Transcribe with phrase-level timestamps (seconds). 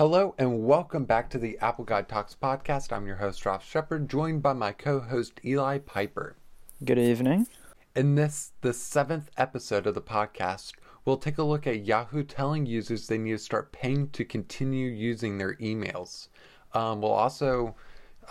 [0.00, 2.90] Hello and welcome back to the Apple Guide Talks podcast.
[2.90, 6.36] I'm your host, Ross Shepard, joined by my co host, Eli Piper.
[6.82, 7.46] Good evening.
[7.94, 10.72] In this, the seventh episode of the podcast,
[11.04, 14.88] we'll take a look at Yahoo telling users they need to start paying to continue
[14.88, 16.28] using their emails.
[16.72, 17.74] Um, we'll also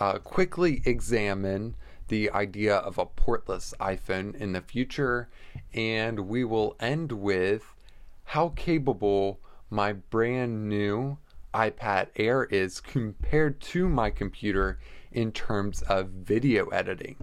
[0.00, 1.76] uh, quickly examine
[2.08, 5.28] the idea of a portless iPhone in the future,
[5.72, 7.76] and we will end with
[8.24, 9.38] how capable
[9.70, 11.16] my brand new
[11.54, 14.78] iPad Air is compared to my computer
[15.12, 17.16] in terms of video editing.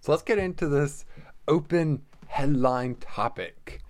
[0.00, 1.04] So let's get into this
[1.48, 3.80] open headline topic.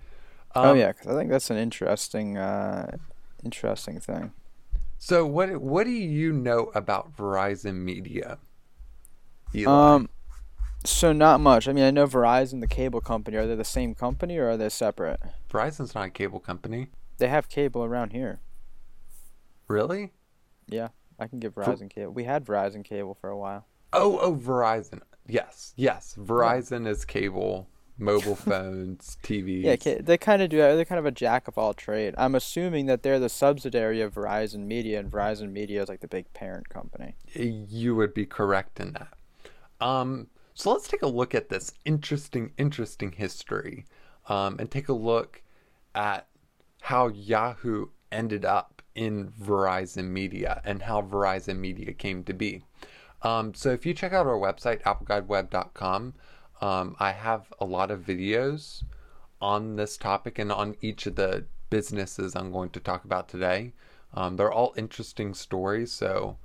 [0.55, 2.97] oh yeah, because I think that's an interesting, uh,
[3.43, 4.31] interesting thing.
[4.97, 8.39] So what what do you know about Verizon Media?
[9.53, 9.95] Eli?
[9.95, 10.09] Um,
[10.83, 11.67] so not much.
[11.67, 13.37] I mean, I know Verizon, the cable company.
[13.37, 15.19] Are they the same company or are they separate?
[15.49, 16.87] Verizon's not a cable company.
[17.17, 18.39] They have cable around here.
[19.67, 20.11] Really?
[20.67, 22.11] Yeah, I can give Verizon cable.
[22.11, 23.65] We had Verizon cable for a while.
[23.93, 25.01] Oh, oh, Verizon.
[25.27, 26.15] Yes, yes.
[26.19, 27.67] Verizon is cable,
[27.97, 29.85] mobile phones, TVs.
[29.85, 30.57] Yeah, they kind of do.
[30.57, 32.13] They're kind of a jack of all trade.
[32.17, 36.07] I'm assuming that they're the subsidiary of Verizon Media, and Verizon Media is like the
[36.07, 37.15] big parent company.
[37.33, 39.13] You would be correct in that.
[39.81, 43.85] Um, so let's take a look at this interesting, interesting history,
[44.27, 45.41] um, and take a look
[45.93, 46.27] at
[46.81, 52.63] how Yahoo ended up in Verizon Media and how Verizon Media came to be.
[53.21, 56.13] Um, so if you check out our website, appleguideweb.com,
[56.61, 58.83] um, I have a lot of videos
[59.41, 63.73] on this topic and on each of the businesses I'm going to talk about today.
[64.13, 66.37] Um, they're all interesting stories, so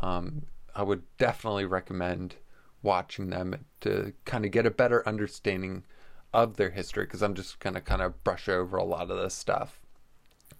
[0.00, 0.42] um,
[0.74, 2.36] I would definitely recommend
[2.82, 5.84] watching them to kind of get a better understanding
[6.32, 9.18] of their history because I'm just going to kind of brush over a lot of
[9.18, 9.80] this stuff.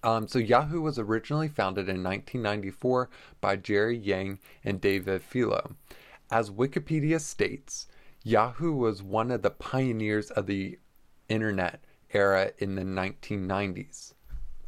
[0.07, 5.75] Um, so Yahoo was originally founded in 1994 by Jerry Yang and David Filo.
[6.31, 7.89] As Wikipedia states,
[8.23, 10.78] Yahoo was one of the pioneers of the
[11.28, 14.15] internet era in the 1990s.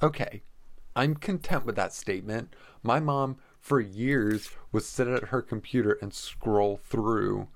[0.02, 0.42] Okay,
[0.96, 2.56] I'm content with that statement.
[2.82, 7.46] My mom, for years, would sit at her computer and scroll through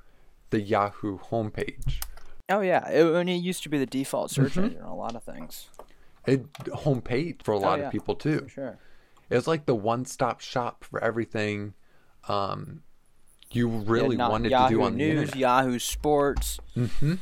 [0.51, 2.01] the Yahoo homepage.
[2.49, 4.67] Oh yeah, it, I mean, it used to be the default search mm-hmm.
[4.67, 5.67] engine on a lot of things
[6.27, 7.87] it homepage for a oh, lot oh, yeah.
[7.87, 8.41] of people too.
[8.41, 8.79] For sure.
[9.31, 11.73] It's like the one-stop shop for everything
[12.29, 12.83] um,
[13.51, 15.37] you really yeah, wanted Yahoo to do on News, the internet.
[15.37, 16.61] Yahoo Sports.
[16.77, 17.15] Mm-hmm.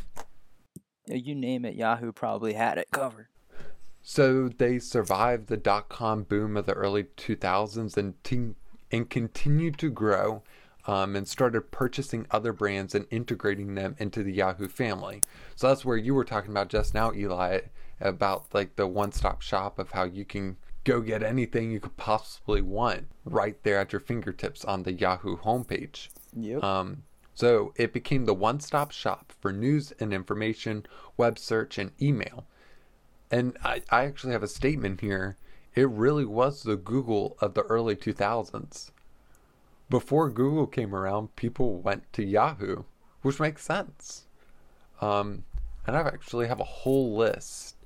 [1.07, 3.29] You name it, Yahoo probably had it covered.
[4.03, 8.55] So they survived the dot-com boom of the early 2000s and te-
[8.93, 10.43] and continued to grow
[10.87, 15.23] um, and started purchasing other brands and integrating them into the Yahoo family.
[15.57, 17.61] So that's where you were talking about just now, Eli,
[18.01, 21.97] about like the one stop shop of how you can go get anything you could
[21.97, 26.09] possibly want right there at your fingertips on the Yahoo homepage.
[26.35, 26.65] Yep.
[26.65, 27.03] Um,
[27.35, 30.87] so it became the one stop shop for news and information,
[31.17, 32.47] web search, and email.
[33.31, 35.37] And I, I actually have a statement here.
[35.75, 38.91] It really was the Google of the early 2000s.
[39.91, 42.85] Before Google came around, people went to Yahoo,
[43.23, 44.25] which makes sense.
[45.01, 45.45] Um,
[45.87, 47.77] and I actually have a whole list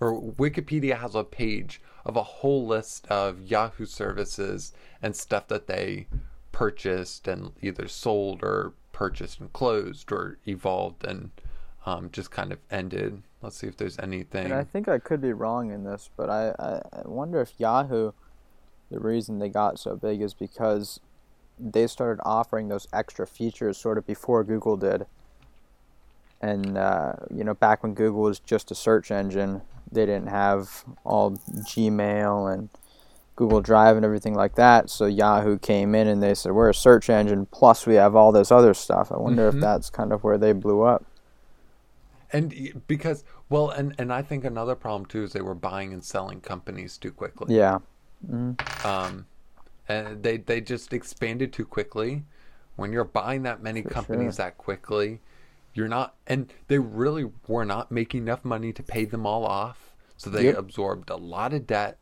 [0.00, 4.72] or Wikipedia has a page of a whole list of Yahoo services
[5.02, 6.06] and stuff that they
[6.52, 11.30] purchased and either sold or purchased and closed or evolved and
[11.84, 13.22] um, just kind of ended.
[13.42, 14.46] Let's see if there's anything.
[14.46, 17.52] And I think I could be wrong in this, but I, I, I wonder if
[17.58, 18.12] Yahoo,
[18.90, 21.00] the reason they got so big is because
[21.58, 25.06] they started offering those extra features sort of before Google did.
[26.40, 30.84] And, uh, you know, back when Google was just a search engine, they didn't have
[31.04, 32.68] all Gmail and
[33.36, 34.90] Google Drive and everything like that.
[34.90, 38.32] So Yahoo came in and they said, We're a search engine, plus we have all
[38.32, 39.12] this other stuff.
[39.12, 39.58] I wonder mm-hmm.
[39.58, 41.04] if that's kind of where they blew up.
[42.32, 46.04] And because, well, and, and I think another problem too is they were buying and
[46.04, 47.54] selling companies too quickly.
[47.54, 47.78] Yeah.
[48.28, 48.86] Mm-hmm.
[48.86, 49.26] Um,
[49.88, 52.24] and they, they just expanded too quickly.
[52.76, 54.46] When you're buying that many For companies sure.
[54.46, 55.20] that quickly,
[55.72, 59.94] you're not, and they really were not making enough money to pay them all off.
[60.18, 60.58] So they yep.
[60.58, 61.98] absorbed a lot of debt,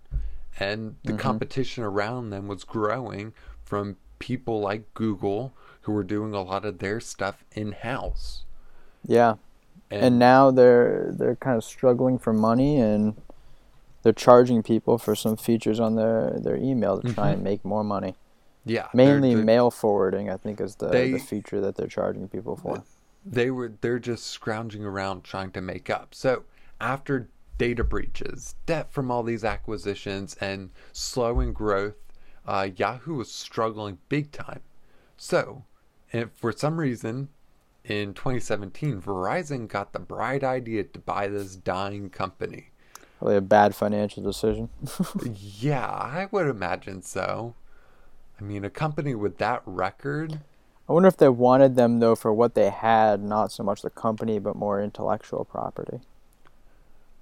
[0.59, 1.19] and the mm-hmm.
[1.19, 3.35] competition around them was growing
[3.65, 5.53] from people like Google
[5.83, 8.45] who were doing a lot of their stuff in house.
[9.07, 9.35] Yeah.
[9.91, 13.15] And, and, now they're they're kind of struggling for money and
[14.05, 17.35] they're charging people for some features on their, their email to try mm-hmm.
[17.35, 18.15] and make more money.
[18.65, 18.87] Yeah.
[18.95, 22.29] Mainly they're, they're, mail forwarding, I think, is the, they, the feature that they're charging
[22.29, 22.85] people for
[23.25, 26.15] they were they're just scrounging around trying to make up.
[26.15, 26.45] So
[26.81, 31.97] after data breaches, debt from all these acquisitions, and slowing growth,
[32.47, 34.61] uh, Yahoo was struggling big time.
[35.17, 35.65] So,
[36.12, 37.29] and for some reason,
[37.85, 42.71] in 2017, Verizon got the bright idea to buy this dying company.
[43.25, 44.69] Probably a bad financial decision.
[45.59, 47.55] yeah, I would imagine so.
[48.38, 50.41] I mean, a company with that record.
[50.87, 53.88] I wonder if they wanted them though for what they had, not so much the
[53.88, 56.00] company, but more intellectual property.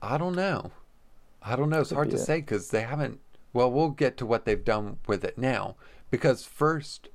[0.02, 0.72] I don't know.
[1.40, 1.80] I don't know.
[1.82, 2.18] It's Could hard to it.
[2.18, 3.20] say because they haven't.
[3.52, 5.76] Well, we'll get to what they've done with it now.
[6.10, 7.10] Because first,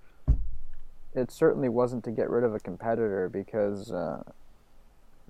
[1.13, 4.23] It certainly wasn't to get rid of a competitor because uh,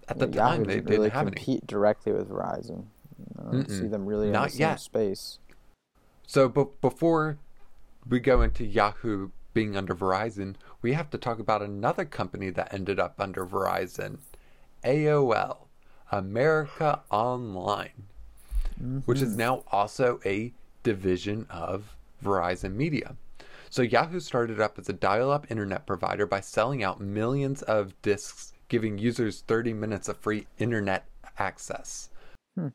[0.08, 1.36] at the Yahoo time, they didn't didn't really have any.
[1.36, 2.86] compete directly with Verizon.
[3.40, 4.80] I don't see them really in Not the same yet.
[4.80, 5.40] space.
[6.26, 7.38] So, but before
[8.08, 12.74] we go into Yahoo being under Verizon, we have to talk about another company that
[12.74, 14.20] ended up under Verizon
[14.84, 15.68] AOL,
[16.12, 18.04] America Online,
[19.06, 20.54] which is now also a
[20.84, 23.16] division of Verizon Media.
[23.70, 28.00] So, Yahoo started up as a dial up internet provider by selling out millions of
[28.02, 31.06] disks, giving users 30 minutes of free internet
[31.38, 32.10] access.
[32.56, 32.68] Hmm.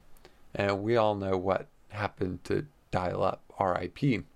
[0.54, 4.24] And we all know what happened to dial up, RIP.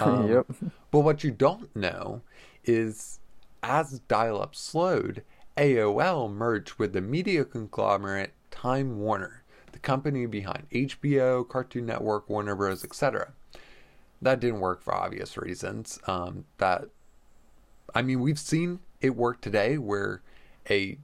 [0.00, 0.46] Um, yep.
[0.90, 2.22] But what you don't know
[2.64, 3.20] is
[3.62, 5.22] as dial up slowed,
[5.56, 12.56] AOL merged with the media conglomerate Time Warner, the company behind HBO, Cartoon Network, Warner
[12.56, 13.32] Bros., etc.
[14.20, 15.98] That didn't work for obvious reasons.
[16.06, 16.86] Um, that,
[17.94, 20.22] I mean, we've seen it work today where
[20.68, 20.98] a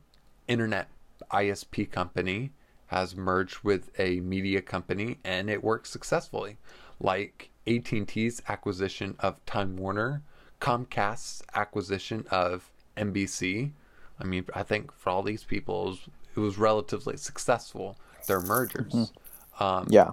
[0.49, 0.89] internet
[1.31, 2.51] ISP company
[2.93, 6.59] has merged with a media company and it works successfully.
[7.01, 10.23] Like AT&T's acquisition of Time Warner,
[10.61, 13.73] Comcast's acquisition of NBC.
[14.21, 15.99] I mean, I think for all these people, it was,
[16.37, 17.97] it was relatively successful,
[18.27, 19.13] their mergers.
[19.59, 20.11] Um, Yeah.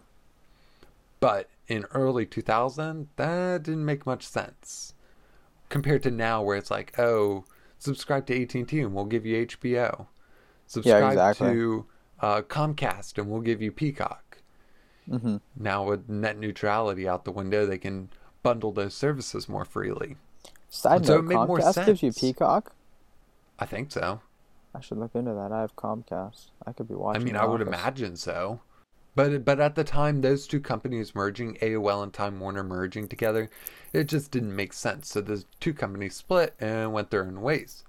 [1.19, 4.93] but in early 2000, that didn't make much sense
[5.67, 7.43] compared to now, where it's like, oh,
[7.77, 10.07] subscribe to AT and we'll give you HBO.
[10.65, 11.49] Subscribe exactly.
[11.49, 11.85] to
[12.21, 14.41] uh, Comcast and we'll give you Peacock.
[15.09, 18.09] hmm Now with net neutrality out the window, they can
[18.41, 20.17] bundle those services more freely.
[20.69, 22.11] Side So note: it made more Comcast gives you.
[22.13, 22.75] Peacock.
[23.59, 24.21] I think so.
[24.73, 25.51] I should look into that.
[25.51, 26.49] I have Comcast.
[26.65, 27.21] I could be watching.
[27.21, 28.61] I mean, I would imagine so.
[29.15, 33.49] But but at the time, those two companies merging, AOL and Time Warner merging together,
[33.93, 35.09] it just didn't make sense.
[35.09, 37.83] So the two companies split and went their own ways.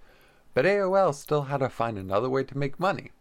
[0.55, 3.13] But AOL still had to find another way to make money.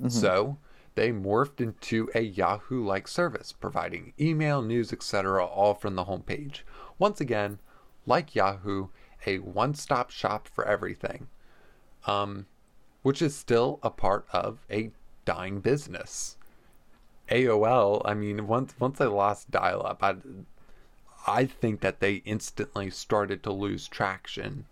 [0.00, 0.10] Mhm.
[0.12, 0.58] So
[0.94, 6.60] they morphed into a Yahoo-like service, providing email, news, etc., all from the homepage.
[6.98, 7.58] Once again,
[8.06, 8.88] like Yahoo,
[9.26, 11.28] a one-stop shop for everything.
[12.06, 12.46] Um,
[13.02, 14.90] which is still a part of a
[15.24, 16.36] dying business.
[17.30, 20.16] AOL, I mean, once once they lost dial-up, I,
[21.26, 24.66] I think that they instantly started to lose traction.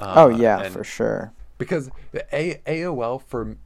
[0.00, 1.32] oh Uh, yeah, and- for sure.
[1.58, 3.56] because the A- AOL for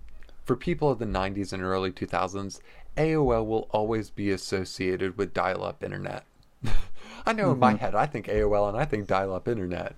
[0.45, 2.61] for people of the 90s and early 2000s,
[2.97, 6.25] AOL will always be associated with dial-up internet.
[7.27, 9.97] I know in my head I think AOL and I think dial-up internet.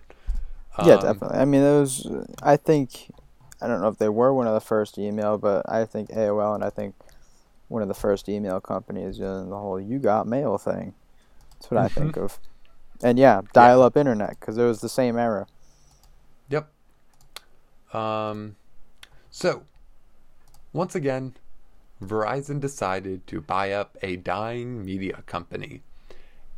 [0.80, 1.38] yeah, Um, definitely.
[1.38, 2.06] I mean, those.
[2.42, 3.10] I think.
[3.60, 6.54] I don't know if they were one of the first email, but I think AOL
[6.54, 6.96] and I think
[7.68, 10.94] one of the first email companies in the whole "you got mail" thing.
[11.54, 12.18] That's what I think Mm-hmm.
[12.18, 12.40] of.
[13.02, 15.46] And yeah, dial-up internet because it was the same era.
[16.48, 16.70] Yep.
[17.92, 18.56] Um,
[19.30, 19.64] so,
[20.72, 21.34] once again,
[22.02, 25.82] Verizon decided to buy up a dying media company.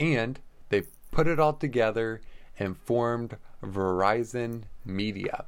[0.00, 2.21] And they put it all together
[2.59, 5.44] and formed Verizon Media.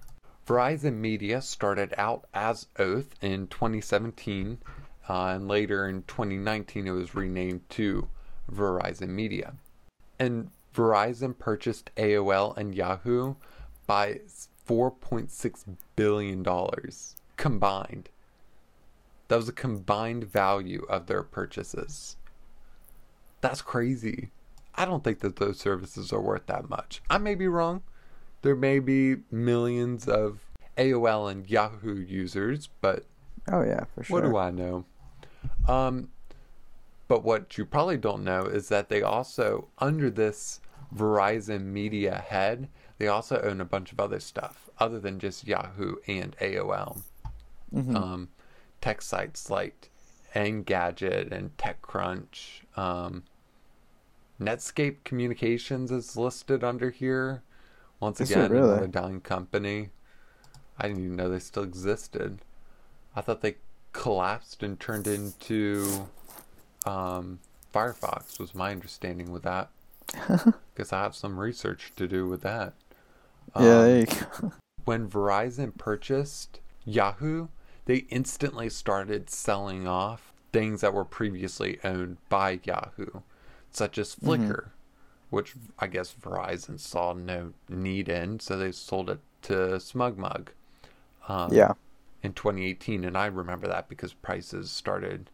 [0.47, 4.59] Verizon Media started out as Oath in 2017,
[5.09, 8.09] uh, and later in 2019 it was renamed to
[8.53, 9.55] Verizon Media.
[10.19, 13.35] And Verizon purchased AOL and Yahoo
[13.87, 14.21] by
[14.69, 16.45] $4.6 billion
[17.37, 18.09] combined.
[19.29, 22.17] That was the combined value of their purchases.
[23.41, 24.31] That's crazy.
[24.75, 27.03] I don't think that those services are worth that much.
[27.11, 27.83] I may be wrong.
[28.43, 30.41] There may be millions of
[30.77, 33.05] AOL and Yahoo users, but
[33.51, 34.21] Oh yeah, for sure.
[34.21, 34.85] what do I know?
[35.67, 36.11] Um,
[37.09, 40.61] but what you probably don't know is that they also, under this
[40.95, 42.69] Verizon Media head,
[42.99, 47.03] they also own a bunch of other stuff other than just Yahoo and AOL.
[47.75, 47.95] Mhm.
[47.97, 48.29] Um,
[48.87, 49.91] tech sites like
[50.35, 52.61] Engadget and TechCrunch.
[52.77, 53.25] Um,
[54.41, 57.43] Netscape Communications is listed under here.
[57.99, 58.71] Once Is again, really?
[58.71, 59.89] another dying company.
[60.79, 62.39] I didn't even know they still existed.
[63.17, 63.57] I thought they
[63.93, 66.07] collapsed and turned into
[66.87, 67.41] um,
[67.75, 68.39] Firefox.
[68.39, 69.71] Was my understanding with that.
[70.75, 72.75] Because I have some research to do with that.
[73.59, 74.53] yeah, Um, go.
[74.85, 77.49] when Verizon purchased Yahoo,
[77.87, 83.21] they instantly started selling off things that were previously owned by Yahoo,
[83.71, 84.71] such as Flickr,
[85.31, 90.49] which I guess Verizon saw no need in, so they sold it to SmugMug
[91.29, 91.73] um, yeah.
[92.23, 93.05] in 2018.
[93.05, 95.31] And I remember that because prices started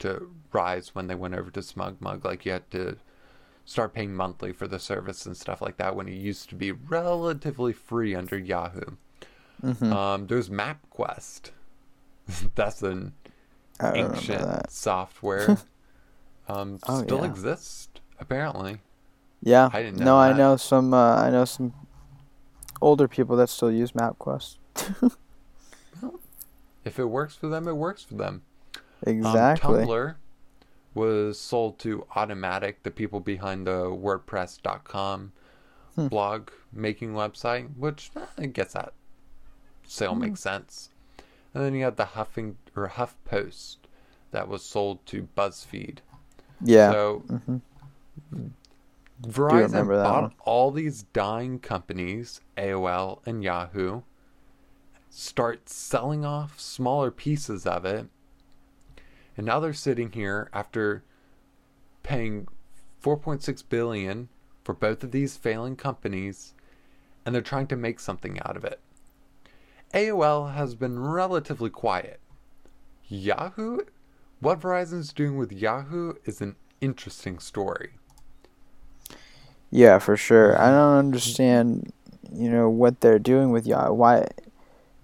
[0.00, 2.24] to rise when they went over to SmugMug.
[2.24, 2.96] Like you had to
[3.64, 6.72] start paying monthly for the service and stuff like that when it used to be
[6.72, 8.96] relatively free under Yahoo.
[9.60, 11.50] hmm Um, there's MapQuest.
[12.54, 13.12] That's an
[13.80, 14.70] ancient that.
[14.70, 15.58] software.
[16.48, 17.24] um, Oh, still yeah.
[17.26, 17.88] exists
[18.20, 18.80] apparently.
[19.42, 19.70] Yeah.
[19.72, 20.38] I didn't know no, I that.
[20.38, 20.92] know some.
[20.94, 21.72] Uh, I know some
[22.80, 24.56] older people that still use MapQuest.
[26.84, 28.42] If it works for them, it works for them.
[29.06, 29.82] exactly.
[29.82, 30.14] Um, Tumblr
[30.94, 35.32] was sold to Automattic, the people behind the WordPress.com
[35.96, 36.06] Hmm.
[36.06, 38.92] blog making website, which eh, I guess that
[39.86, 40.20] sale Hmm.
[40.20, 40.90] makes sense.
[41.58, 43.78] And then you had the Huffing or HuffPost
[44.30, 45.98] that was sold to BuzzFeed.
[46.60, 46.90] yeah.
[46.92, 47.58] So hmm
[49.20, 50.32] Verizon bought one.
[50.44, 54.02] all these dying companies, AOL and Yahoo,
[55.10, 58.06] start selling off smaller pieces of it.
[59.36, 61.02] And now they're sitting here after
[62.04, 62.46] paying
[63.02, 64.28] 4.6 billion
[64.62, 66.54] for both of these failing companies
[67.26, 68.78] and they're trying to make something out of it.
[69.94, 72.20] AOL has been relatively quiet.
[73.08, 73.80] Yahoo,
[74.40, 77.90] what Verizon's doing with Yahoo is an interesting story.
[79.70, 80.60] Yeah, for sure.
[80.60, 80.98] I don't mm-hmm.
[80.98, 81.92] understand,
[82.32, 83.92] you know, what they're doing with Yahoo.
[83.92, 84.26] Why?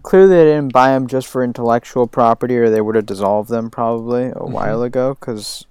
[0.02, 3.70] Clearly, they didn't buy them just for intellectual property, or they would have dissolved them
[3.70, 4.52] probably a mm-hmm.
[4.52, 5.16] while ago.
[5.18, 5.66] Because,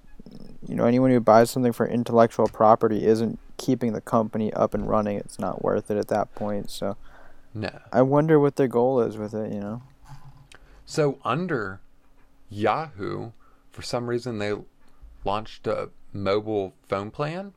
[0.66, 4.88] you know, anyone who buys something for intellectual property isn't keeping the company up and
[4.88, 5.18] running.
[5.18, 6.70] It's not worth it at that point.
[6.70, 6.96] So,
[7.54, 7.70] No.
[7.92, 9.52] I wonder what their goal is with it.
[9.52, 9.82] You know?
[10.84, 11.80] So under
[12.50, 13.30] Yahoo,
[13.70, 14.54] for some reason they
[15.24, 17.52] launched a mobile phone plan,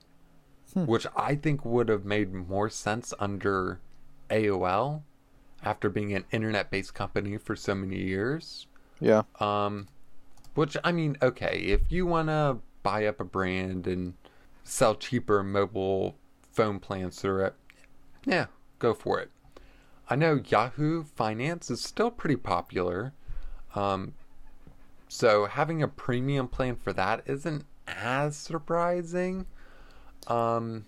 [0.74, 0.86] Hmm.
[0.86, 3.80] which I think would have made more sense under
[4.30, 5.04] AOL
[5.63, 8.68] after being an internet-based company for so many years.
[9.00, 9.24] Yeah.
[9.39, 9.88] Um,
[10.56, 14.13] which I mean, okay, if you want to buy up a brand and
[14.63, 16.16] sell cheaper mobile
[16.51, 17.56] phone plans through it,
[18.25, 18.48] yeah,
[18.80, 19.30] go for it.
[20.09, 23.13] I know Yahoo Finance is still pretty popular.
[23.75, 24.13] Um,
[25.07, 29.45] so having a premium plan for that isn't as surprising.
[30.27, 30.85] Um,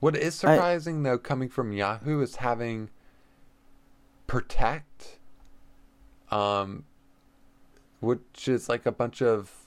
[0.00, 2.90] what is I- surprising though, coming from Yahoo, is having
[4.26, 5.18] Protect,
[6.30, 6.84] um,
[7.98, 9.66] which is like a bunch of.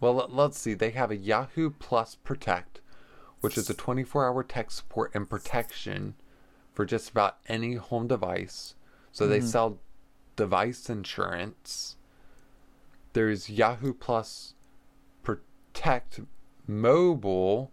[0.00, 0.74] Well, let- let's see.
[0.74, 2.80] They have a Yahoo Plus Protect,
[3.40, 6.14] which is a 24-hour tech support and protection
[6.72, 8.74] for just about any home device.
[9.12, 9.44] So they Mhm.
[9.48, 9.78] sell
[10.36, 11.96] device insurance.
[13.12, 14.54] There's Yahoo Plus
[15.22, 16.20] Protect
[16.66, 17.70] Mobile,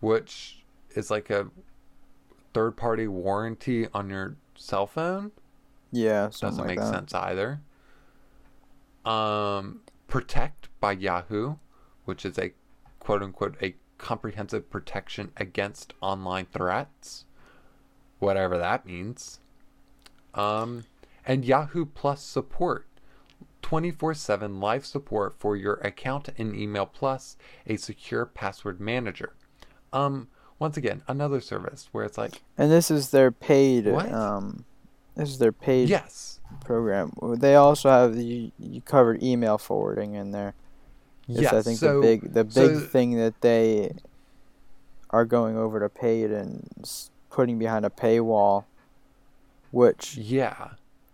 [0.00, 1.50] which is like a
[2.52, 5.30] third party warranty on your cell phone.
[5.92, 6.26] Yeah.
[6.28, 6.90] Doesn't like make that.
[6.92, 7.60] sense either.
[9.04, 11.56] Um, Protect by Yahoo,
[12.04, 12.52] which is a
[12.98, 17.24] quote unquote a comprehensive protection against online threats,
[18.18, 19.40] whatever that means.
[20.34, 20.84] Um,
[21.24, 22.86] and Yahoo Plus support.
[23.62, 29.34] 24 7 live support for your account and email plus a secure password manager.
[29.92, 30.28] Um,
[30.60, 33.88] once again, another service where it's like, And this is their paid.
[33.88, 34.12] What?
[34.12, 34.64] Um,
[35.16, 37.12] this is their paid yes, program.
[37.38, 40.54] They also have the you covered email forwarding in there.
[41.28, 41.52] It's, yes.
[41.52, 43.96] I think so, the big the big so- thing that they
[45.10, 46.68] are going over to paid and
[47.36, 48.64] putting behind a paywall,
[49.70, 50.70] which yeah.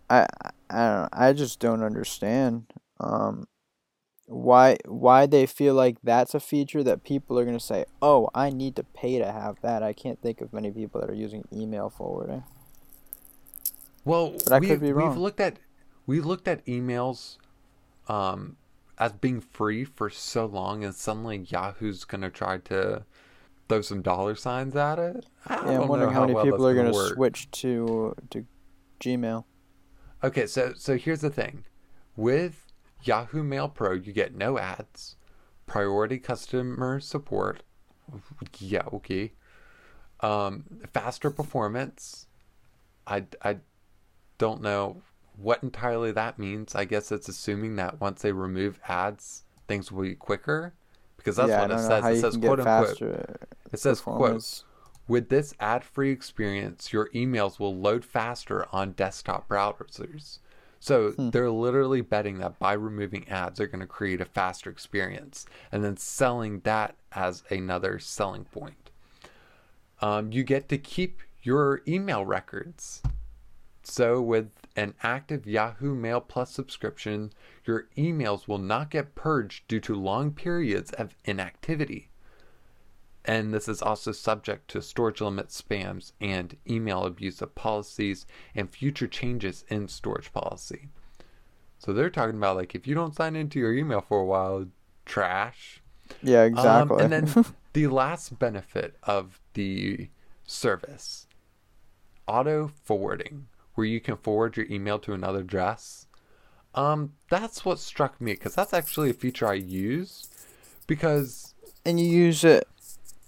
[0.09, 0.27] I
[0.71, 2.73] I don't know, I just don't understand.
[3.01, 3.49] Um,
[4.27, 8.51] why why they feel like that's a feature that people are gonna say, oh, I
[8.51, 9.83] need to pay to have that.
[9.83, 12.45] I can't think of many people that are using email forwarding.
[14.05, 15.09] Well, But I we, could be wrong.
[15.09, 15.59] We've looked at
[16.07, 17.39] we looked at emails
[18.07, 18.57] um,
[18.97, 23.05] as being free for so long, and suddenly Yahoo's gonna try to
[23.69, 25.27] throw some dollar signs at it.
[25.47, 28.47] I Yeah, I'm wondering how, many well people are gonna switch to to
[29.01, 29.45] Gmail.
[30.23, 31.65] Okay, so so here's the thing,
[32.17, 32.67] with
[33.03, 35.17] Yahoo Mail Pro, you get no ads,
[35.67, 37.63] priority customer support.
[38.59, 39.33] Yeah, okay.
[40.21, 42.27] Um, faster performance.
[43.07, 43.59] I I
[44.39, 45.03] don't know
[45.37, 50.03] what entirely that means, I guess it's assuming that once they remove ads, things will
[50.03, 50.75] be quicker.
[51.23, 52.19] Because that's yeah, what it says.
[52.19, 53.01] It says quote unquote.
[53.73, 54.65] It says quote
[55.09, 60.39] with this ad-free experience, your emails will load faster on desktop browsers.
[60.81, 61.31] So Hmm.
[61.31, 65.85] they're literally betting that by removing ads, they're going to create a faster experience, and
[65.85, 68.91] then selling that as another selling point.
[70.01, 73.03] Um, you get to keep your email records.
[73.85, 77.33] So with an active Yahoo Mail Plus subscription,
[77.65, 82.09] your emails will not get purged due to long periods of inactivity
[83.25, 89.07] and this is also subject to storage limit spams and email abusive policies and future
[89.07, 90.89] changes in storage policy.
[91.79, 94.67] So they're talking about like if you don't sign into your email for a while,
[95.07, 95.81] trash.
[96.23, 97.05] Yeah, Um, exactly.
[97.05, 100.09] and then the last benefit of the
[100.45, 101.27] service,
[102.27, 106.07] auto forwarding, where you can forward your email to another address.
[106.75, 110.29] Um, that's what struck me because that's actually a feature I use
[110.87, 112.67] because and you use it.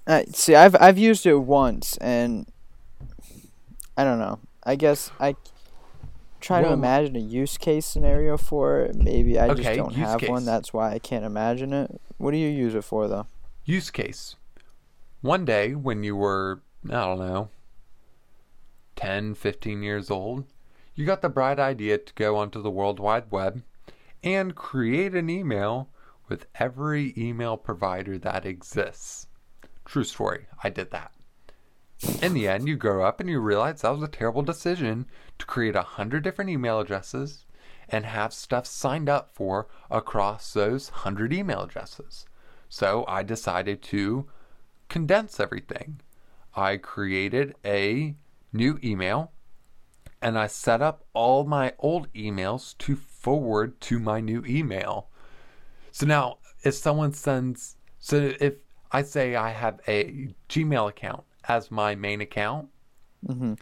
[0.07, 2.47] Uh, see, I've I've used it once, and
[3.97, 4.39] I don't know.
[4.65, 5.37] I guess I
[6.45, 8.95] try to imagine a use case scenario for it.
[8.95, 10.29] Maybe I just don't have case.
[10.29, 10.45] one.
[10.45, 12.01] That's why I can't imagine it.
[12.19, 13.27] What do you use it for, though?
[13.65, 14.37] Use case.
[15.23, 17.49] One day when you were, I don't know,
[18.97, 20.45] 10, 15 years old,
[20.95, 23.63] you got the bright idea to go onto the World Wide Web
[24.23, 25.91] and create an email
[26.29, 29.27] with every email provider that exists.
[29.85, 31.13] True story, I did that.
[32.23, 35.07] In the end, you grow up and you realize that was a terrible decision
[35.39, 37.47] to create a hundred different email addresses
[37.89, 42.27] and have stuff signed up for across those hundred email addresses.
[42.69, 44.29] So I decided to
[44.89, 46.01] condense everything.
[46.55, 48.17] I created a
[48.55, 49.33] new email
[50.23, 55.09] and I set up all my old emails to forward to my new email.
[55.93, 58.55] So now, if someone sends, so if
[58.91, 62.69] I say I have a Gmail account as my main account,
[63.27, 63.55] Mm-hmm.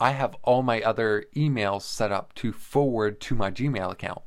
[0.00, 4.22] I have all my other emails set up to forward to my Gmail account.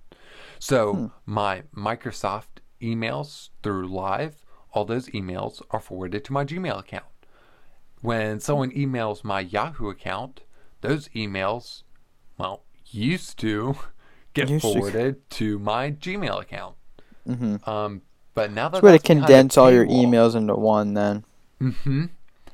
[0.60, 7.06] So my Microsoft emails through Live, all those emails are forwarded to my Gmail account.
[8.08, 10.42] When someone emails my Yahoo account,
[10.80, 11.84] those emails,
[12.38, 13.76] well, used to
[14.34, 16.76] get Used forwarded to my Gmail account.
[17.28, 17.70] Mm-hmm.
[17.70, 18.02] Um,
[18.34, 20.94] but now that It's way to that's behind a condense all your emails into one.
[20.94, 21.26] Then.
[21.62, 22.06] Mm-hmm.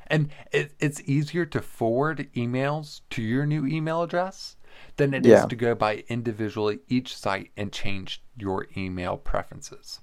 [0.08, 4.56] And it, it's easier to forward emails to your new email address
[4.96, 5.46] than it is Yeah.
[5.46, 10.00] to go by individually each site and change your email preferences.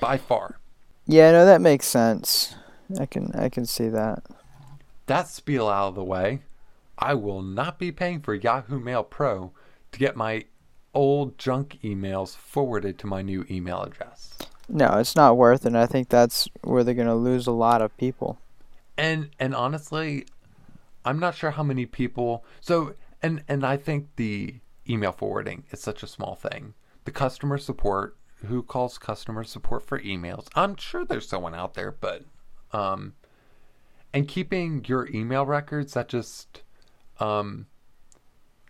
[0.00, 0.60] By far.
[1.06, 2.54] Yeah, no, that makes sense.
[2.98, 4.22] I can I can see that.
[5.06, 6.40] That spiel out of the way,
[6.98, 9.52] I will not be paying for Yahoo Mail Pro
[9.92, 10.44] to get my
[10.94, 14.30] old junk emails forwarded to my new email address.
[14.68, 15.68] No, it's not worth it.
[15.68, 18.38] And I think that's where they're gonna lose a lot of people.
[18.96, 20.24] and and honestly
[21.04, 24.54] i'm not sure how many people so and and i think the
[24.88, 29.98] email forwarding is such a small thing the customer support who calls customer support for
[29.98, 32.22] emails i'm sure there's someone out there but
[32.72, 33.14] um
[34.14, 36.62] and keeping your email records that just
[37.20, 37.66] um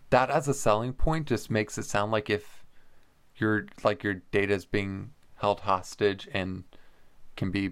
[0.09, 2.65] that as a selling point just makes it sound like if
[3.37, 6.63] your like your data is being held hostage and
[7.35, 7.71] can be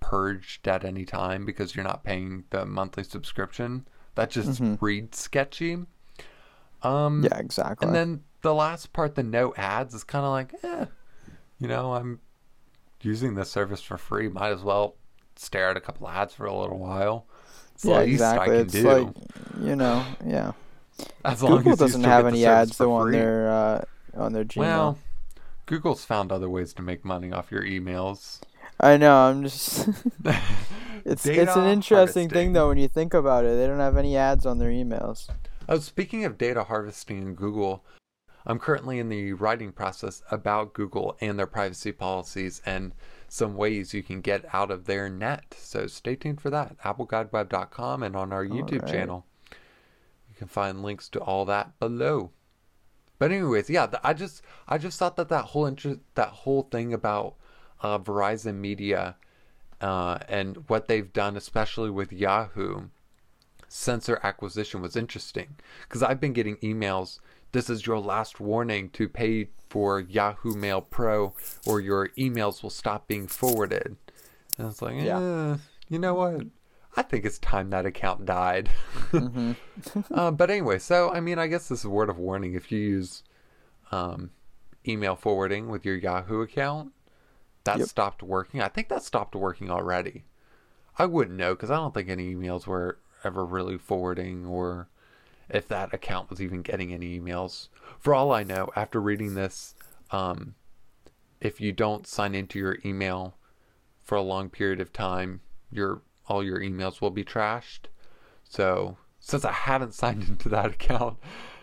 [0.00, 3.86] purged at any time because you're not paying the monthly subscription.
[4.14, 4.78] That just Mhm.
[4.80, 5.84] reads sketchy.
[6.82, 7.86] Um, Yeah, exactly.
[7.86, 10.86] and then the last part, the no ads, is kind of like, eh,
[11.58, 12.20] you know, I'm
[13.02, 14.28] using this service for free.
[14.28, 14.96] Might as well
[15.36, 17.26] stare at a couple ads for a little while.
[17.74, 18.42] It's yeah, exactly.
[18.42, 18.82] I can it's do.
[18.82, 19.14] like
[19.60, 20.52] you know, yeah.
[21.24, 24.44] as long Google as you doesn't have any ads though on their uh, on their
[24.44, 24.56] Gmail.
[24.56, 24.98] Well,
[25.66, 28.40] Google's found other ways to make money off your emails.
[28.80, 29.16] I know.
[29.16, 29.88] I'm just.
[31.04, 33.56] it's it's an interesting thing though when you think about it.
[33.56, 35.28] They don't have any ads on their emails.
[35.68, 37.84] Oh, speaking of data harvesting in Google,
[38.44, 42.92] I'm currently in the writing process about Google and their privacy policies and
[43.32, 45.56] some ways you can get out of their net.
[45.58, 46.76] So stay tuned for that.
[46.82, 48.92] AppleGuideWeb.com and on our YouTube Alright.
[48.92, 49.24] channel.
[50.28, 52.32] You can find links to all that below.
[53.18, 56.92] But anyways, yeah, I just I just thought that that whole interest that whole thing
[56.92, 57.36] about
[57.80, 59.16] uh, Verizon Media
[59.80, 62.88] uh, and what they've done, especially with Yahoo,
[63.66, 65.56] since their acquisition was interesting
[65.88, 67.18] because I've been getting emails.
[67.52, 71.34] This is your last warning to pay for Yahoo Mail Pro,
[71.66, 73.96] or your emails will stop being forwarded.
[74.58, 75.18] And it's like, Yeah.
[75.18, 75.56] eh,
[75.88, 76.46] you know what?
[76.96, 78.68] I think it's time that account died.
[79.10, 79.52] hmm
[80.12, 82.54] uh, but anyway, so I mean, I guess this is a word of warning.
[82.54, 83.22] If you use
[83.90, 84.30] um,
[84.86, 86.92] email forwarding with your Yahoo account,
[87.64, 87.88] that Yep.
[87.88, 88.60] stopped working.
[88.60, 90.24] I think that stopped working already.
[90.98, 94.88] I wouldn't know because I don't think any emails were ever really forwarding or
[95.52, 97.68] if that account was even getting any emails.
[97.98, 99.74] For all I know, after reading this,
[100.10, 100.54] um,
[101.40, 103.36] if you don't sign into your email
[104.02, 107.86] for a long period of time, your all your emails will be trashed.
[108.44, 111.18] So since I haven't signed into that account,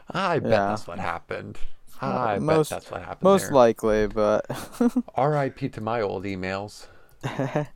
[0.10, 0.68] I bet Yeah.
[0.70, 1.58] that's what happened.
[2.02, 3.24] I most- bet that's what happened.
[3.24, 3.52] Most there.
[3.54, 4.46] likely, but
[5.16, 5.70] R.I.P.
[5.70, 6.88] to my old emails.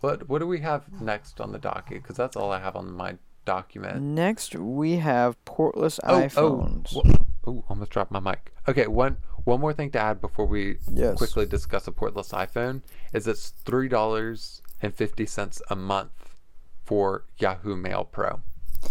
[0.00, 2.02] What what do we have next on the docket?
[2.02, 4.00] Because that's all I have on my document.
[4.02, 6.96] next we have portless Oh, oh iPhones.
[6.96, 8.52] oh, oh, almost dropped my mic.
[8.68, 11.16] Okay, one one more thing to add before we Yes.
[11.16, 16.36] quickly discuss a portless iPhone is it's three dollars and fifty cents a month
[16.84, 18.40] for Yahoo Mail Pro.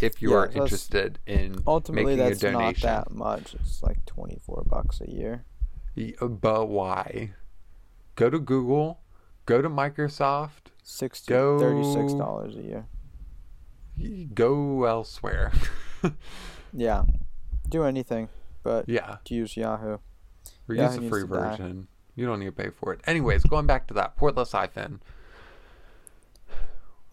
[0.01, 3.55] If you Yeah, are interested in Ultimately, making that's a not that much.
[3.55, 5.45] It's like twenty four bucks a year.
[6.21, 7.31] But why?
[8.15, 8.99] Go to Google,
[9.45, 12.85] go to Microsoft, Sixty Go- thirty six dollars a year.
[14.33, 15.51] Go elsewhere.
[16.71, 17.05] Yeah,
[17.67, 18.29] do anything
[18.61, 19.17] but yeah.
[19.27, 19.97] use Yahoo.
[20.67, 21.49] Or Yeah, use the free to die.
[21.57, 21.87] version.
[22.15, 23.01] You don't need to pay for it.
[23.07, 24.99] Anyways, going back to that portless iPhone.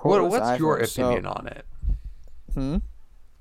[0.00, 1.64] What, what's your iPhone, so- opinion on it?
[2.54, 2.76] Hmm.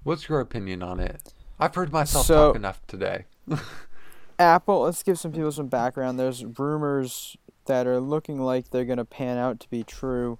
[0.03, 1.33] What's your opinion on it?
[1.59, 3.25] I've heard myself So- talk enough today.
[4.39, 6.19] Apple, let's give some people some background.
[6.19, 10.39] There's rumors that are looking like they're going to pan out to be true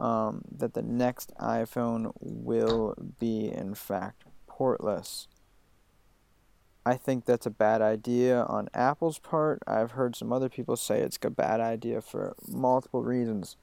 [0.00, 5.28] um, that the next iPhone will be, in fact, portless.
[6.84, 9.62] I think that's a bad idea on Apple's part.
[9.66, 13.56] I've heard some other people say it's a bad idea for multiple reasons.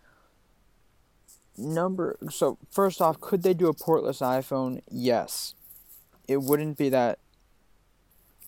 [1.58, 4.82] Number so first off, could they do a portless iPhone?
[4.91, 5.56] Yes.
[6.28, 7.17] It wouldn't be that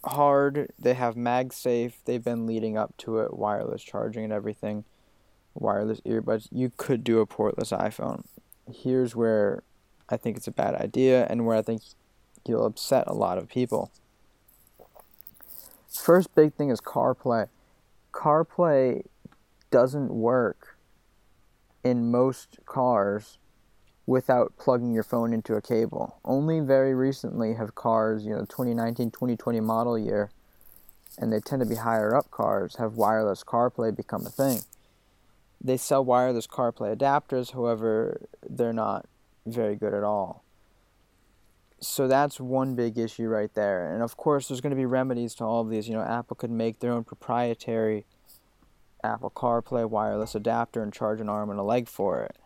[0.04, 0.72] hard.
[0.78, 1.94] They have MagSafe.
[2.06, 4.84] They've been leading up to it, wireless charging and everything,
[5.54, 6.48] wireless earbuds.
[6.52, 8.24] You could do a portless iPhone.
[8.72, 9.64] Here's where
[10.10, 11.82] I think it's a bad idea and where I think
[12.48, 13.92] you'll upset a lot of people.
[15.88, 17.48] First big thing is CarPlay.
[18.14, 19.04] CarPlay
[19.72, 20.78] doesn't work
[21.84, 23.38] in most cars
[24.06, 26.20] without plugging your phone into a cable.
[26.26, 30.32] Only very recently have cars, you know, 2019, 2020 model year,
[31.18, 34.62] and they tend to be higher up cars, have wireless CarPlay become a thing.
[35.62, 39.06] They sell wireless CarPlay adapters, however, they're not
[39.46, 40.44] very good at all.
[41.82, 43.94] So that's one big issue right there.
[43.94, 45.88] And of course, there's going to be remedies to all of these.
[45.88, 48.06] You know, Apple could make their own proprietary
[49.04, 52.38] Apple CarPlay wireless adapter and charge an arm and a leg for it.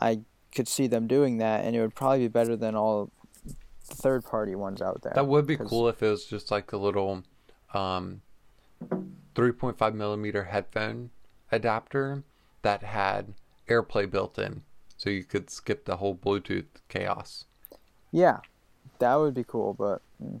[0.00, 0.20] I
[0.54, 3.10] could see them doing that, and it would probably be better than all
[3.84, 5.12] third party ones out there.
[5.14, 7.22] That would be 'cause- cool if it was just like a little
[7.74, 8.22] um,
[9.34, 11.10] 3.5 millimeter headphone
[11.50, 12.22] adapter
[12.62, 13.34] that had
[13.68, 14.62] AirPlay built in,
[14.96, 17.44] so you could skip the whole Bluetooth chaos.
[18.10, 18.38] Yeah,
[18.98, 20.40] that would be cool, but mm,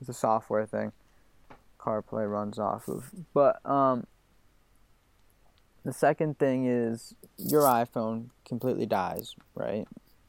[0.00, 0.92] it's a software thing.
[1.78, 3.10] CarPlay runs off of.
[3.32, 4.06] But um,
[5.84, 9.86] the second thing is your iPhone completely dies, right?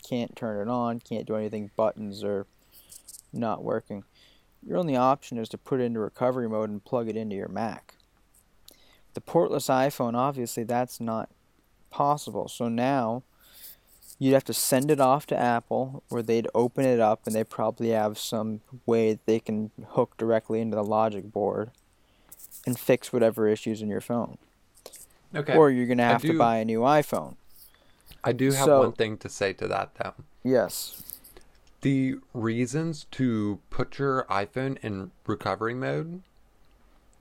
[0.07, 1.71] Can't turn it on, can't do anything.
[1.75, 2.45] Buttons are
[3.33, 4.03] not working.
[4.65, 7.47] Your only option is to put it into recovery mode and plug it into your
[7.47, 7.95] Mac.
[9.19, 11.29] The portless iPhone, obviously, that's not
[11.89, 12.47] possible.
[12.47, 13.23] So now
[14.17, 17.43] you'd have to send it off to Apple, where they'd open it up, and they
[17.43, 21.71] probably have some way that they can hook directly into the logic board
[22.65, 24.37] and fix whatever issues in your phone.
[25.35, 25.57] Okay.
[25.57, 27.35] Or you're gonna I have to buy a new iPhone.
[28.23, 30.13] I do have so- one thing to say to that though.
[30.45, 31.03] Yes.
[31.81, 36.21] The reasons to put your iPhone in recovery mode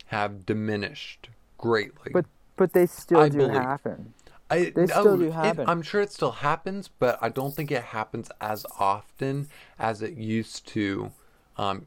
[0.06, 2.12] have diminished greatly.
[2.12, 2.24] But
[2.56, 4.14] but they still I do believe- happen.
[4.50, 5.68] I, They still do it- happen.
[5.68, 10.14] I'm sure it still happens, but I don't think it happens as often as it
[10.16, 11.12] used to
[11.58, 11.84] um,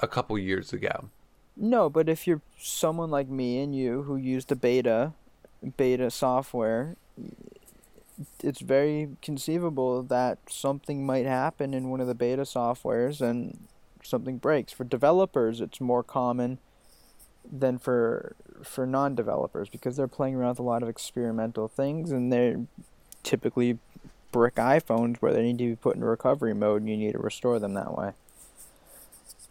[0.00, 1.10] a couple years ago.
[1.58, 5.12] No, but if you're someone like me and you who use the beta
[5.76, 6.96] beta software,
[8.42, 13.66] it's very conceivable that something might happen in one of the beta softwares and
[14.02, 14.72] something breaks.
[14.72, 16.58] For developers, it's more common
[17.50, 22.32] than for for non-developers because they're playing around with a lot of experimental things and
[22.32, 22.60] they're
[23.22, 23.78] typically
[24.32, 27.18] brick iPhones where they need to be put into recovery mode and you need to
[27.18, 28.12] restore them that way.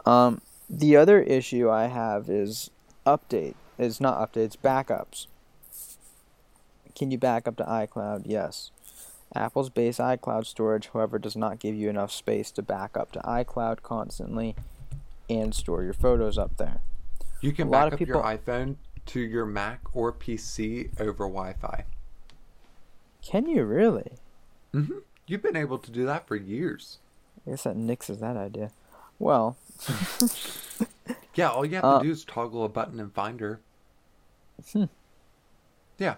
[0.06, 2.70] Um, the other issue I have is
[3.06, 3.54] update.
[3.78, 5.26] Is not updates, backups.
[6.94, 8.22] Can you back up to iCloud?
[8.26, 8.70] Yes.
[9.34, 13.20] Apple's base iCloud storage, however, does not give you enough space to back up to
[13.20, 14.54] iCloud constantly.
[15.30, 16.80] and store your photos up there.
[17.40, 21.24] You can A lot back of up your iPhone to your Mac or PC over
[21.24, 21.84] Wi-Fi.
[23.22, 24.12] Can you really?
[24.72, 26.98] hmm You've been able to do that for years.
[27.46, 28.70] I guess that nixes that idea.
[29.18, 29.56] Well,
[31.34, 33.60] Yeah, all you have Uh, to do is toggle a button in Finder.
[34.72, 34.84] Hmm.
[35.98, 36.16] Yeah,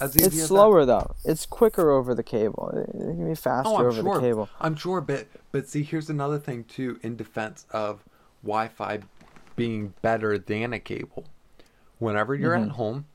[0.00, 1.14] as easy it's slower though.
[1.24, 2.68] It's quicker over the cable.
[2.72, 4.14] It can be faster Oh, over sure.
[4.14, 4.48] the cable.
[4.60, 6.98] I'm sure, but but see, here's another thing too.
[7.02, 8.04] In defense of
[8.44, 9.00] Wi-Fi
[9.56, 11.24] being better than a cable,
[12.02, 12.70] whenever you're Mm-hmm.
[12.70, 13.06] at home,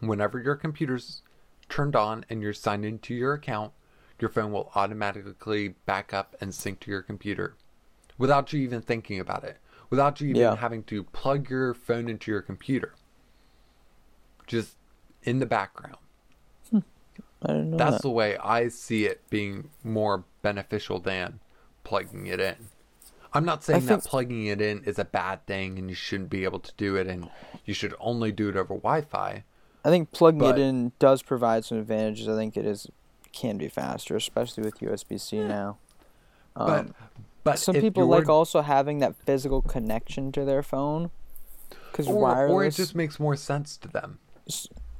[0.00, 1.22] whenever your computer's
[1.68, 3.72] turned on and you're signed into your account,
[4.20, 7.56] your phone will automatically back up and sync to your computer,
[8.18, 9.58] without you even thinking about it,
[9.90, 10.56] without you even Yeah.
[10.56, 12.94] having to plug your phone into your computer.
[14.46, 14.76] Just
[15.24, 15.96] in the background.
[17.44, 17.76] I don't know.
[17.76, 18.02] That's that.
[18.02, 21.40] the way I see it being more beneficial than
[21.82, 22.68] plugging it in.
[23.34, 26.30] I'm not saying that think- plugging it in is a bad thing and you shouldn't
[26.30, 27.30] be able to do it and
[27.64, 29.44] you should only do it over Wi-Fi.
[29.84, 32.28] I think plugging But- it in does provide some advantages.
[32.28, 32.88] I think it is
[33.32, 35.78] can be faster, especially with USB C now.
[36.54, 36.94] But Um,
[37.44, 41.10] but some people you're- like also having that physical connection to their phone
[41.90, 42.50] because wireless.
[42.52, 44.18] or it just makes more sense to them.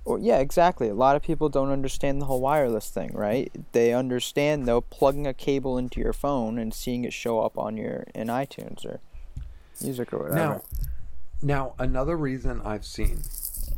[0.04, 0.88] Well, yeah, exactly.
[0.88, 3.52] A lot of people don't understand the whole wireless thing, right?
[3.72, 7.76] They understand though plugging a cable into your phone and seeing it show up on
[7.76, 9.00] your in iTunes or
[9.80, 10.36] music or whatever.
[10.36, 10.62] Now,
[11.40, 13.20] now another reason I've seen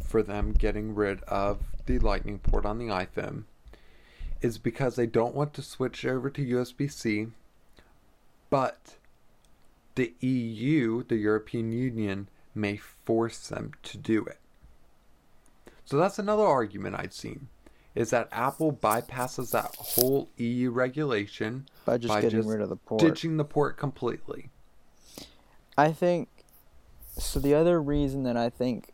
[0.05, 3.45] for them getting rid of the Lightning port on the iPhone
[4.41, 7.29] is because they don't want to switch over to USB-C,
[8.49, 8.95] but
[9.95, 14.39] the EU, the European Union, may force them to do it.
[15.85, 17.49] So that's another argument I've seen
[17.95, 22.69] is that Apple bypasses that whole EU regulation by just by getting just rid of
[22.69, 23.01] the port.
[23.01, 24.51] ditching the port completely.
[25.79, 26.29] I think
[27.17, 27.39] so.
[27.39, 28.93] The other reason that I think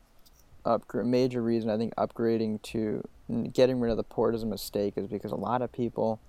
[0.64, 3.06] upgrade, major reason I think upgrading to
[3.52, 6.20] getting rid of the port is a mistake is because a lot of people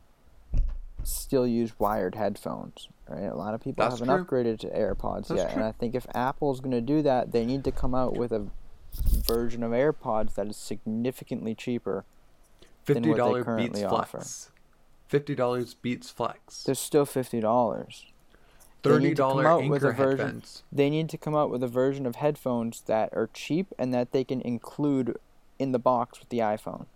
[1.03, 2.87] still use wired headphones.
[3.09, 4.43] Right, a lot of people That's haven't true.
[4.43, 5.63] upgraded to AirPods That's yet, and.
[5.63, 8.47] I think if Apple's going to do that, they need to come out with a
[8.93, 12.05] version of AirPods that is significantly cheaper.
[12.85, 14.17] than Fifty dollar currently beats offer.
[14.17, 14.51] flex.
[15.07, 16.63] Fifty dollars beats flex.
[16.63, 18.05] They're still fifty dollars.
[18.83, 20.63] Thirty need to come out with a Anker version- headphones.
[20.71, 24.11] they need to come out with a version of headphones that are cheap and that
[24.11, 25.17] they can include
[25.59, 26.87] in the box with the iPhone.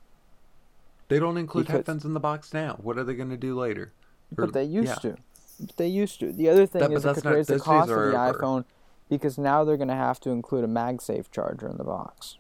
[1.08, 2.80] They don't include Because- headphones in the box now.
[2.82, 3.92] What are they going to do later?
[4.36, 5.12] Or- But they used yeah.
[5.12, 5.18] to.
[5.60, 6.34] But they used to.
[6.34, 8.34] The other thing That- is it could not- raise the cost of the over.
[8.34, 8.66] iPhone
[9.10, 12.38] because now they're going to have to include a MagSafe charger in the box.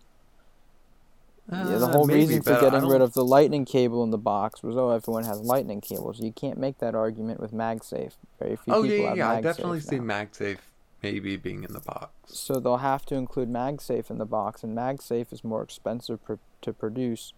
[1.52, 4.64] yeah, the Uh, whole reason for getting rid of the lightning cable in the box
[4.64, 6.20] was oh everyone has lightning cables.
[6.20, 8.14] You can't make that argument with MagSafe.
[8.40, 9.30] Very few Oh people yeah, yeah, have yeah.
[9.32, 10.14] I MagSafe definitely see now.
[10.14, 10.58] MagSafe
[11.04, 12.10] maybe being in the box.
[12.26, 16.34] So they'll have to include MagSafe in the box, and MagSafe is more expensive pr-
[16.62, 17.34] to produce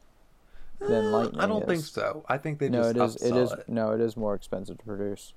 [0.80, 2.24] than Uh, Lightning I don't think so.
[2.30, 3.32] I think they no, just it is.
[3.32, 3.52] It upsell is.
[3.52, 3.68] it.
[3.68, 5.34] No, it is more expensive to produce.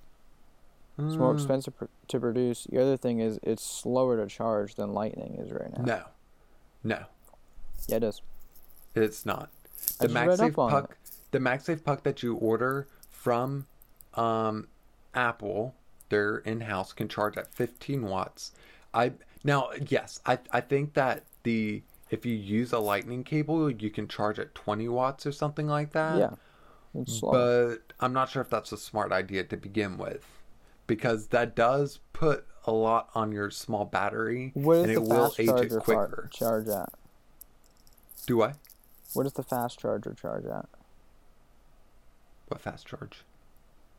[1.06, 2.64] It's more Mm, expensive pr- to produce.
[2.64, 5.84] The other thing is it's slower to charge than Lightning is right now.
[5.84, 6.02] No,
[6.84, 7.04] no,
[7.88, 8.22] Yeah, it is.
[8.94, 9.50] it's not.
[9.98, 10.96] The MagSafe puck,
[11.30, 13.66] the MagSafe puck that you order from
[14.14, 14.68] um,
[15.14, 15.74] Apple,
[16.08, 18.52] their in-house can charge at 15 watts.
[18.92, 19.12] I
[19.44, 24.08] now yes, I I think that the if you use a lightning cable, you can
[24.08, 26.18] charge at 20 watts or something like that.
[26.18, 26.30] yeah.
[27.30, 30.24] But I'm not sure if that's a smart idea to begin with,
[30.90, 35.48] because that does put a lot on your small battery, what and it will age
[35.48, 36.28] it far- quicker.
[36.32, 36.92] charge at?
[38.26, 38.54] Do I?
[39.14, 40.66] What does the fast charger charge at?
[42.48, 43.22] What fast charge?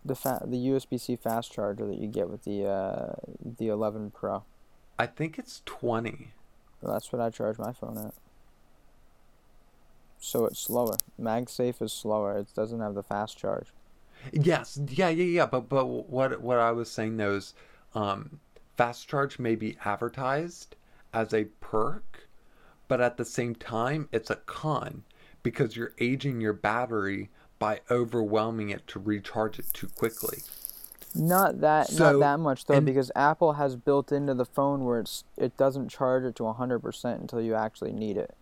[0.03, 4.11] The fa- the USB C fast charger that you get with the uh, the 11
[4.11, 4.43] Pro.
[4.99, 6.33] I think it's 20.
[6.81, 8.13] Well, that's what I charge my phone at.
[10.19, 10.97] So it's slower.
[11.19, 12.37] MagSafe is slower.
[12.37, 13.67] It doesn't have the fast charge.
[14.31, 15.45] Yes, yeah, yeah, yeah.
[15.45, 17.53] But but what what I was saying though is,
[17.95, 18.39] um,
[18.77, 20.75] fast charge may be advertised
[21.13, 22.27] as a perk,
[22.87, 25.03] but at the same time, it's a con
[25.43, 27.29] because you're aging your battery
[27.59, 30.39] by overwhelming it to recharge it too quickly.
[31.13, 34.85] Not that So, not that much though, and- because Apple has built into the phone
[34.85, 38.35] where it's it doesn't charge it to hundred percent until you actually need it.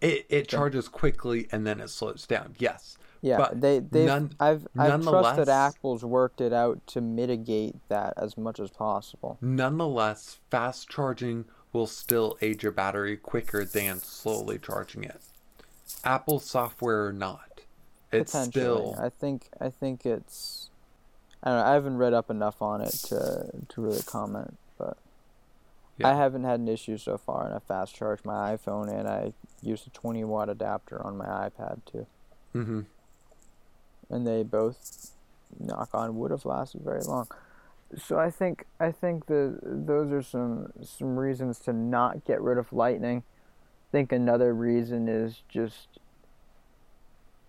[0.00, 2.54] It it charges quickly and then it slows down.
[2.58, 7.74] Yes, Yeah, But they they none- I've I've trusted Apple's worked it out to mitigate
[7.88, 9.38] that as much as possible.
[9.40, 15.20] nonetheless, fast charging will still age your battery quicker than slowly charging it.
[16.04, 17.62] Apple software or not,
[18.12, 20.70] it's still I think I think it's
[21.42, 21.64] I don't know.
[21.66, 24.96] I haven't read up enough on it to to really comment, but
[25.98, 26.08] Yeah.
[26.10, 29.32] I haven't had an issue so far, and I fast charge my iPhone, and I
[29.60, 32.06] use a 20 watt adapter on my iPad too,
[32.54, 32.80] Mm-hmm.
[34.10, 35.12] And they both,
[35.58, 37.26] knock on would have lasted very long.
[37.96, 42.58] So I think I think the those are some some reasons to not get rid
[42.58, 43.22] of Lightning.
[43.88, 45.88] I think another reason is just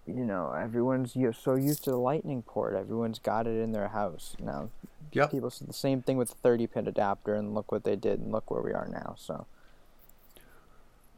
[0.08, 2.74] you know everyone's so used to the Lightning port.
[2.74, 4.70] Everyone's got it in their house now.
[5.12, 5.32] Yep.
[5.32, 8.20] People said the same thing with the 30 pin adapter, and look what they did,
[8.20, 9.16] and look where we are now.
[9.18, 9.48] So,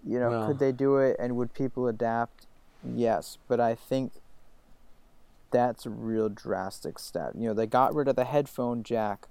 [0.04, 2.48] you know, Well- could they do it, and would people adapt?
[2.84, 4.14] Yes, but I think
[5.52, 7.34] that's a real drastic step.
[7.36, 9.28] You know, they got rid of the headphone jack,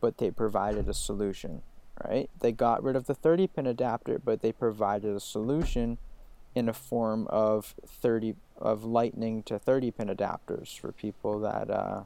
[0.00, 1.62] but they provided a solution,
[2.04, 2.28] right?
[2.40, 5.98] They got rid of the 30 pin adapter, but they provided a solution
[6.54, 12.02] in a form of 30 of lightning to 30 pin adapters for people that uh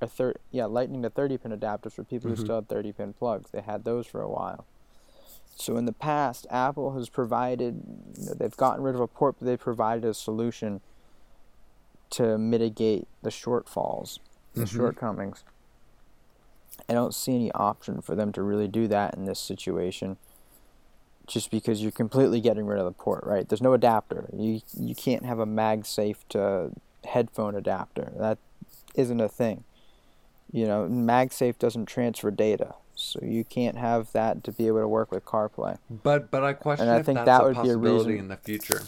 [0.00, 2.36] or thir- yeah, lightning to 30 pin adapters for people Mhm.
[2.36, 3.50] who still have 30 pin plugs.
[3.50, 4.64] They had those for a while.
[5.56, 7.82] So in the past, Apple has provided
[8.16, 10.80] you know, they've gotten rid of a port, but they provided a solution
[12.10, 14.18] to mitigate the shortfalls,
[14.54, 14.68] the Mhm.
[14.76, 15.44] shortcomings.
[16.88, 20.16] I don't see any option for them to really do that in this situation.
[21.26, 23.46] Just because you're completely getting rid of the port, right?
[23.46, 24.30] There's no adapter.
[24.32, 26.72] You you can't have a MagSafe to
[27.04, 28.12] headphone adapter.
[28.16, 28.38] That
[28.94, 29.64] isn't a thing.
[30.50, 34.88] You know, MagSafe doesn't transfer data, so you can't have that to be able to
[34.88, 35.76] work with CarPlay.
[35.90, 38.18] But but I question And I think that's that a would be a possibility reason-
[38.24, 38.82] in the future.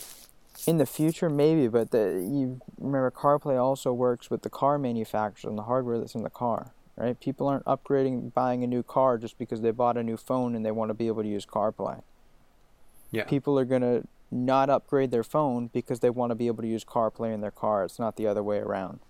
[0.66, 5.48] In the future, maybe, but the you remember CarPlay also works with the car manufacturers
[5.48, 7.18] and the hardware that's in the car, right?
[7.18, 10.64] People aren't upgrading, buying a new car just because they bought a new phone and
[10.64, 12.02] they want to be able to use CarPlay.
[13.10, 13.24] Yeah.
[13.24, 16.84] People are gonna not upgrade their phone because they want to be able to use
[16.84, 17.84] CarPlay in their car.
[17.84, 19.00] It's not the other way around.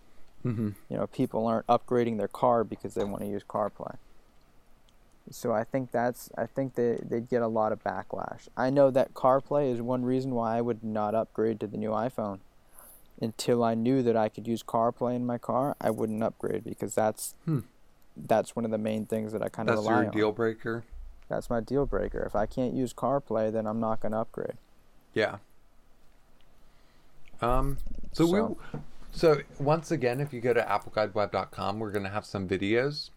[0.45, 0.71] Mm-hmm.
[0.89, 3.97] You know, people aren't upgrading their car because they want to use CarPlay.
[5.31, 8.49] So I think that's I think they they'd get a lot of backlash.
[8.57, 11.91] I know that CarPlay is one reason why I would not upgrade to the new
[11.91, 12.39] iPhone.
[13.21, 16.95] Until I knew that I could use CarPlay in my car, I wouldn't upgrade because
[16.95, 17.61] that's Hmm.
[18.17, 20.17] that's one of the main things that I kind of That's rely your on.
[20.17, 20.85] deal breaker.
[21.29, 22.21] That's my deal breaker.
[22.21, 24.57] If I can't use CarPlay, then I'm not going to upgrade.
[25.15, 25.37] Yeah.
[27.41, 27.79] Um.
[28.13, 28.81] So, So- we.
[29.13, 33.11] So once again, if you go to appleguideweb.com, we're gonna have some videos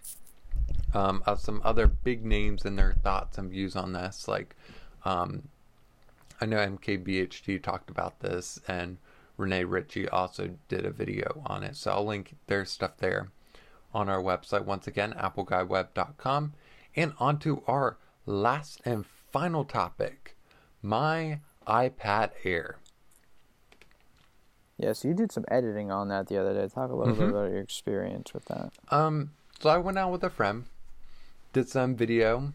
[0.93, 4.27] um, of some other big names and their thoughts and views on this.
[4.27, 4.55] Like,
[5.05, 5.43] um,
[6.41, 8.97] I know MKBHD talked about this, and
[9.37, 11.75] Rene Ritchie also did a video on it.
[11.75, 13.29] So I'll link their stuff there
[13.93, 16.53] on our website once again, appleguyweb.com.
[16.95, 20.35] and onto our last and final topic,
[20.83, 22.77] my iPad Air.
[24.77, 26.67] Yeah, so you did some editing on that the other day.
[26.67, 27.29] Talk a little bit Mhm.
[27.29, 28.73] about your experience with that.
[28.89, 30.65] Um, so I went out with a friend,
[31.53, 32.51] did some video,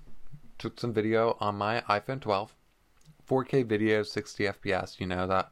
[0.59, 2.55] took some video on my iPhone 12,
[3.29, 5.51] 4K video, 60 FPS, you know that.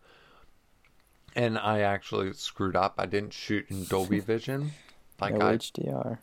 [1.35, 2.95] And I actually screwed up.
[2.99, 4.73] I didn't shoot in Dolby Vision
[5.21, 6.19] like no I HDR.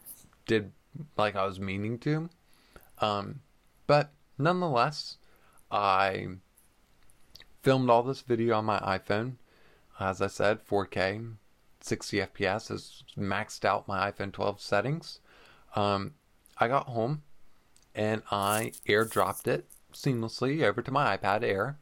[0.46, 0.72] did,
[1.18, 2.30] like I was meaning to.
[3.00, 3.42] Um,
[3.88, 5.18] but nonetheless,
[5.72, 6.28] I
[7.62, 9.34] filmed all this video on my iPhone.
[10.00, 11.36] As I said, 4K,
[11.82, 15.20] 60 FPS is maxed out my iPhone 12 settings.
[15.76, 16.14] Um,
[16.58, 17.24] I got home
[17.96, 21.78] and I airdropped it seamlessly over to my iPad Air,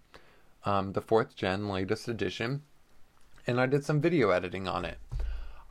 [0.65, 2.63] um, the fourth gen, latest edition,
[3.47, 4.97] and I did some video editing on it.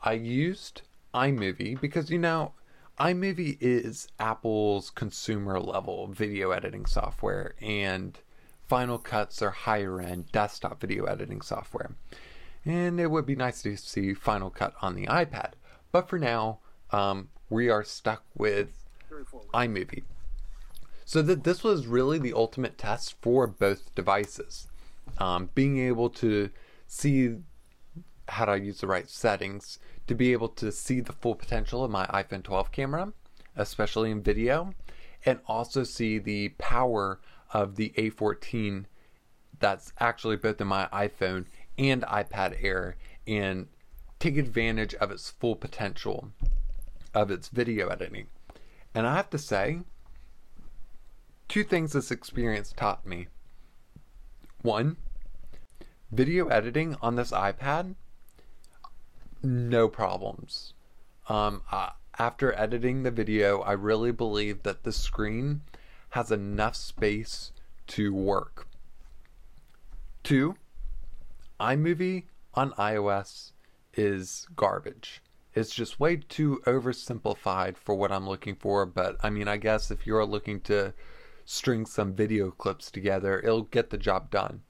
[0.01, 0.81] I used
[1.13, 2.53] iMovie because you know
[2.99, 8.19] iMovie is Apple's consumer level video editing software, and
[8.67, 11.95] Final Cuts are higher end desktop video editing software.
[12.63, 15.53] And it would be nice to see Final Cut on the iPad.
[15.91, 16.59] But for now,
[16.91, 18.80] um, we are stuck with
[19.53, 20.03] iMovie.
[21.05, 24.67] So that this was really the ultimate test for both devices.
[25.17, 26.49] Um, being able to
[26.87, 27.37] see
[28.29, 31.91] how to use the right settings to be able to see the full potential of
[31.91, 33.11] my iPhone 12 camera,
[33.55, 34.73] especially in video,
[35.25, 37.19] and also see the power
[37.53, 38.85] of the A14
[39.59, 41.45] that's actually both in my iPhone
[41.77, 42.95] and iPad Air
[43.27, 43.67] and
[44.19, 46.31] take advantage of its full potential
[47.13, 48.27] of its video editing.
[48.93, 49.79] And I have to say,
[51.47, 53.27] two things this experience taught me.
[54.61, 54.97] One,
[56.11, 57.95] video editing on this iPad,
[59.41, 60.73] no problems.
[61.29, 65.61] Um, uh, after editing the video, I really believe that the screen
[66.09, 67.51] has enough space
[67.87, 68.67] to work.
[70.23, 70.55] Two,
[71.59, 73.53] iMovie on iOS
[73.93, 75.20] is garbage.
[75.53, 78.85] It's just way too oversimplified for what I'm looking for.
[78.85, 80.93] But I mean, I guess if you're looking to
[81.45, 84.61] string some video clips together, it'll get the job done.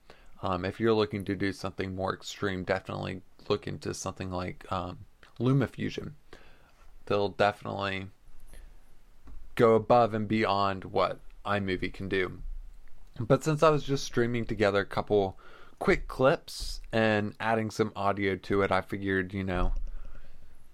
[0.42, 4.98] Um, if you're looking to do something more extreme, definitely look into something like um,
[5.38, 6.12] LumaFusion.
[7.06, 8.06] They'll definitely
[9.54, 12.40] go above and beyond what iMovie can do.
[13.20, 15.38] But since I was just streaming together a couple
[15.78, 19.72] quick clips and adding some audio to it, I figured, you know,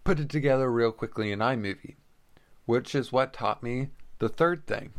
[0.09, 1.96] put it together real quickly in iMovie,
[2.64, 3.88] which is what taught me
[4.20, 4.90] the third thing.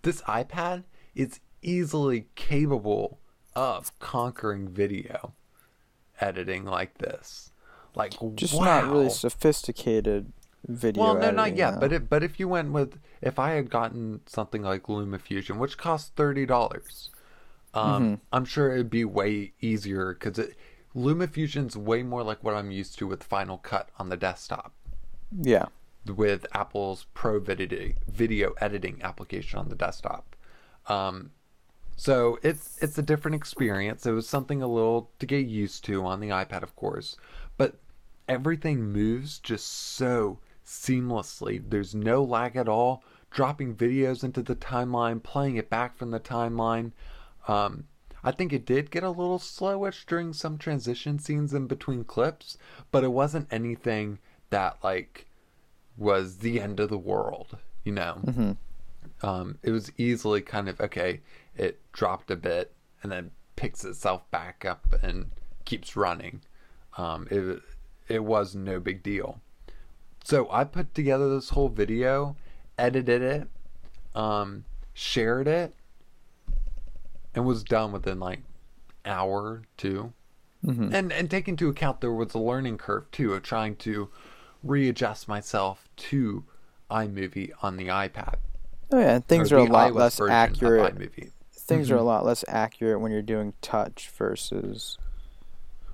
[0.00, 3.18] This iPad is easily capable
[3.54, 5.34] of conquering video
[6.18, 7.52] editing like this.
[7.94, 8.64] Like Just wow.
[8.64, 10.32] not really sophisticated
[10.66, 11.02] video.
[11.02, 11.70] Well, no, editing, not yet.
[11.72, 11.80] though.
[11.80, 15.76] But it, but if you went with if I had gotten something like LumaFusion, which
[15.76, 17.10] costs thirty dollars,
[17.74, 18.14] um, Mm-hmm.
[18.32, 20.56] I'm sure it'd be way easier because it
[20.94, 24.72] LumaFusion's way more like what I'm used to with Final Cut on the desktop
[25.36, 25.66] yeah,
[26.06, 30.36] with Apple's Pro video video editing application on the desktop.
[30.86, 31.30] Um,
[31.96, 34.06] so it's it's a different experience.
[34.06, 37.16] It was something a little to get used to on the iPad, of course,
[37.56, 37.76] but
[38.28, 41.62] everything moves just so seamlessly.
[41.68, 43.04] There's no lag at all.
[43.30, 46.90] Dropping videos into the timeline, playing it back from the timeline.
[47.46, 47.84] Um,
[48.22, 52.58] I think it did get a little slowish during some transition scenes in between clips,
[52.90, 54.18] but it wasn't anything
[54.50, 55.26] that like
[55.96, 58.18] was the end of the world, you know.
[58.24, 58.52] Mm-hmm.
[59.26, 61.20] Um, it was easily kind of okay.
[61.56, 65.30] It dropped a bit and then picks itself back up and
[65.64, 66.42] keeps running.
[66.96, 67.60] Um, it
[68.08, 69.40] it was no big deal.
[70.24, 72.36] So I put together this whole video,
[72.76, 73.48] edited it,
[74.14, 75.74] um, shared it,
[77.34, 78.40] and was done within like
[79.04, 80.12] hour two.
[80.64, 80.92] Mhm.
[80.92, 84.10] And and take into account there was a learning curve too of trying to
[84.62, 86.44] readjust myself to
[86.90, 88.34] iMovie on the iPad.
[88.92, 90.98] oh yeah, things or are a lot iOS less accurate.
[91.54, 92.00] Things are Mm-hmm.
[92.02, 94.98] a lot less accurate when you're doing touch versus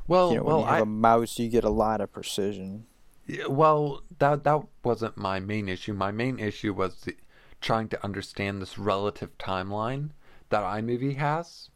[0.09, 1.39] Well, you know when well, you have I a mouse.
[1.39, 2.87] You get a lot of precision.
[3.27, 5.93] Yeah, well that that wasn't my main issue.
[5.93, 7.17] My main issue was the,
[7.61, 10.11] trying to understand this relative timeline
[10.51, 11.71] that iMovie has,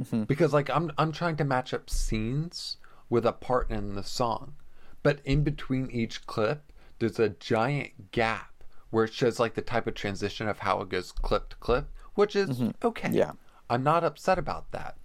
[0.00, 0.26] Mhm.
[0.26, 2.76] because like I'm I'm trying to match up scenes
[3.10, 4.54] with a part in the song,
[5.02, 9.86] but in between each clip there's a giant gap where it shows like the type
[9.86, 13.10] of transition of how it goes clip to clip, which is okay.
[13.10, 13.32] Yeah.
[13.70, 14.96] I'm not upset about that.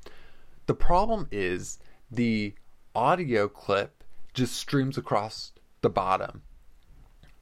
[0.66, 1.80] The problem is
[2.12, 2.54] the
[2.94, 4.04] audio clip
[4.34, 6.42] just streams across the bottom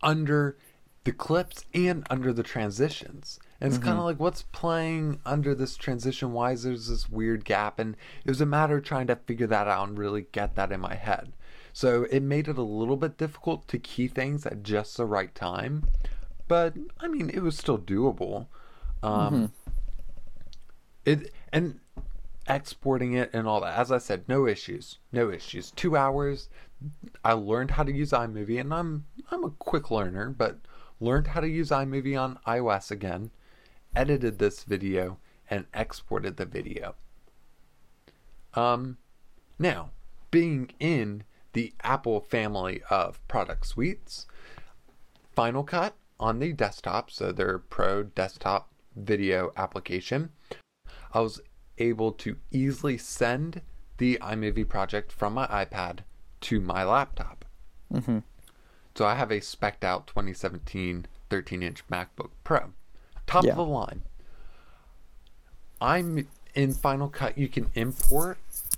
[0.02, 0.58] under
[1.04, 3.40] the clips and under the transitions.
[3.62, 6.34] And it's kind of like what's playing under this transition?
[6.34, 7.80] Why is there this weird gap?
[7.80, 7.96] And
[8.26, 10.82] it was a matter of trying to figure that out and really get that in
[10.82, 11.32] my head.
[11.72, 15.34] So it made it a little bit difficult to key things at just the right
[15.34, 15.88] time.
[16.48, 18.48] But I mean, it was still doable.
[19.02, 19.52] Um,
[21.06, 21.80] it and
[22.48, 23.78] exporting it and all that.
[23.78, 25.72] As I said, no issues, no issues.
[25.72, 26.50] Two hours.
[27.24, 30.58] I learned how to use iMovie, and I'm I'm a quick learner, but
[31.00, 33.32] learned how to use iMovie on iOS again.
[33.96, 35.20] Edited this video
[35.50, 36.96] and exported the video.
[38.54, 38.98] Um,
[39.58, 39.92] now
[40.32, 41.24] being in
[41.54, 44.28] the Apple family of product suites,
[45.34, 50.32] Final Cut on the desktop, so their Pro desktop video application,
[51.14, 51.40] I was
[51.78, 53.62] able to easily send
[53.98, 56.00] the iMovie project from my iPad
[56.42, 57.46] to my laptop.
[57.94, 58.24] Mhm.
[58.96, 62.74] So I have a spec'd out 2017 13 inch MacBook Pro.
[63.28, 63.52] Top Yeah.
[63.52, 64.04] of the line.
[65.82, 68.38] I'm in Final Cut, you can import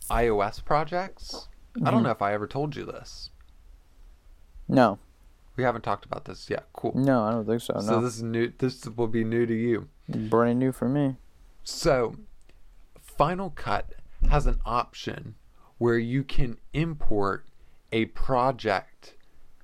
[0.09, 1.47] iOS projects.
[1.75, 2.03] I don't mm-hmm.
[2.03, 3.29] know if I ever told you this.
[4.67, 4.99] No,
[5.55, 6.67] We haven't talked about this yet.
[6.73, 6.91] Cool.
[6.95, 7.79] no, I don't think so.
[7.79, 8.51] So No, this is new.
[8.57, 9.87] This will be new to you.
[10.07, 11.15] brand new for me.
[11.63, 12.15] So,
[13.01, 13.93] Final Cut
[14.29, 15.35] has an option
[15.77, 17.45] where you can import
[17.91, 19.15] a project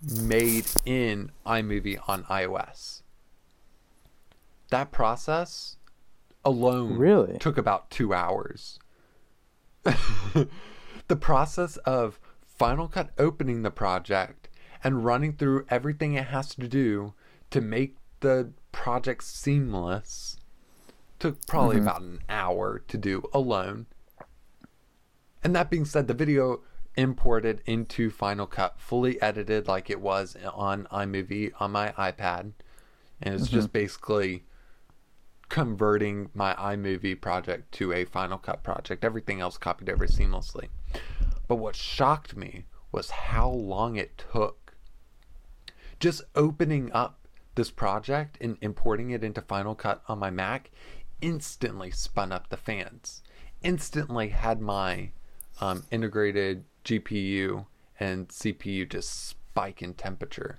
[0.01, 3.02] made in iMovie on iOS.
[4.74, 5.78] That process
[6.43, 7.38] alone Really?
[7.38, 8.80] took about two hours.
[9.84, 14.49] the process of Final Cut opening the project
[14.84, 17.13] and running through everything it has to do
[17.51, 20.38] to make the project seamless
[21.19, 21.88] took probably mm-hmm.
[21.88, 23.86] about an hour to do alone.
[25.43, 26.61] And that being said, the video
[26.95, 32.53] imported into Final Cut, fully edited like it was on iMovie on my iPad.
[33.21, 33.74] And it's just mm-hmm.
[33.74, 34.43] basically
[35.53, 39.05] converting my iMovie project to a Final Cut project.
[39.05, 40.69] Everything else copied over seamlessly.
[41.47, 44.73] But what shocked me was how long it took.
[45.99, 50.71] Just opening up this project and importing it into Final Cut on my Mac
[51.21, 53.21] instantly spun up the fans.
[53.61, 55.11] Instantly had my
[55.61, 57.67] um, integrated GPU
[57.99, 60.57] and CPU just spike in temperature.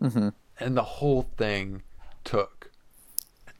[0.00, 0.30] Mm-hmm.
[0.58, 1.82] And the whole thing
[2.24, 2.70] took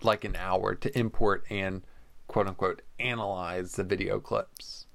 [0.06, 1.82] like an hour to import and
[2.28, 4.86] quote unquote analyze the video clips.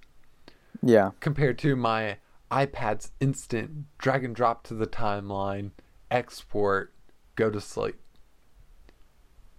[0.81, 1.11] Yeah.
[1.19, 2.17] Compared to my
[2.49, 5.71] iPad's instant drag and drop to the timeline,
[6.09, 6.93] export,
[7.35, 7.95] go to sleep.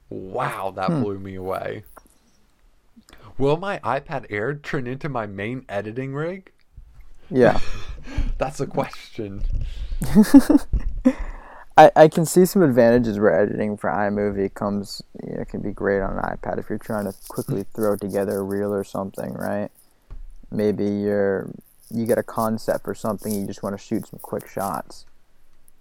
[0.08, 1.02] Wow, that Hmm.
[1.02, 1.84] blew me away.
[3.38, 6.52] Will my iPad Air turn into my main editing rig?
[7.30, 7.58] Yeah.
[8.38, 9.42] That's a question.
[11.76, 15.70] I, I can see some advantages where editing for iMovie comes, you know, can be
[15.70, 19.32] great on an iPad if you're trying to quickly throw together a reel or something,
[19.34, 19.70] right?
[20.50, 21.50] Maybe you're
[21.90, 25.04] you get a concept for something, you just want to shoot some quick shots.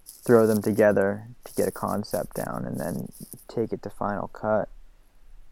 [0.04, 3.08] Throw them together to get a concept down and then
[3.48, 4.68] take it to Final Cut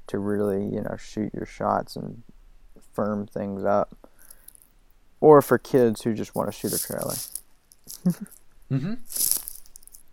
[0.07, 2.23] to really, you know, shoot your shots and
[2.93, 3.97] firm things up.
[5.21, 7.15] Or for kids who just want to shoot a trailer.
[8.71, 8.95] Mm-hmm.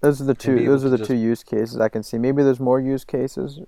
[0.01, 0.63] Those are the two.
[0.65, 2.17] Those are the two use cases I can see.
[2.17, 3.59] Maybe there's more use cases.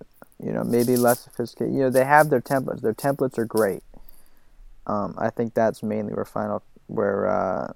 [0.42, 1.74] You know, maybe less sophisticated.
[1.74, 2.82] You know, they have their templates.
[2.82, 3.84] Their templates are great.
[4.88, 7.72] Um, I think that's mainly where Final, where uh,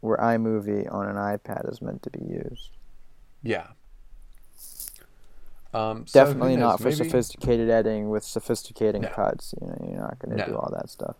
[0.00, 2.70] where iMovie on an iPad is meant to be used.
[3.42, 3.68] Yeah.
[5.72, 9.08] Um, so Definitely knows, not for maybe- sophisticated editing with sophisticated No.
[9.08, 9.54] cuts.
[9.60, 10.46] You know, you're not going to No.
[10.46, 11.16] do all that stuff.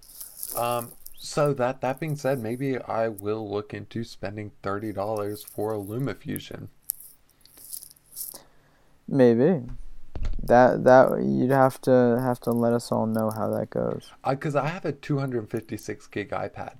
[0.56, 5.74] Um, so that that being said, maybe I will look into spending thirty dollars for
[5.74, 6.68] a LumaFusion.
[9.06, 9.62] Maybe
[10.42, 14.10] that that you'd have to have to let us all know how that goes.
[14.28, 16.74] Because I have a two hundred and fifty-six gig iPad,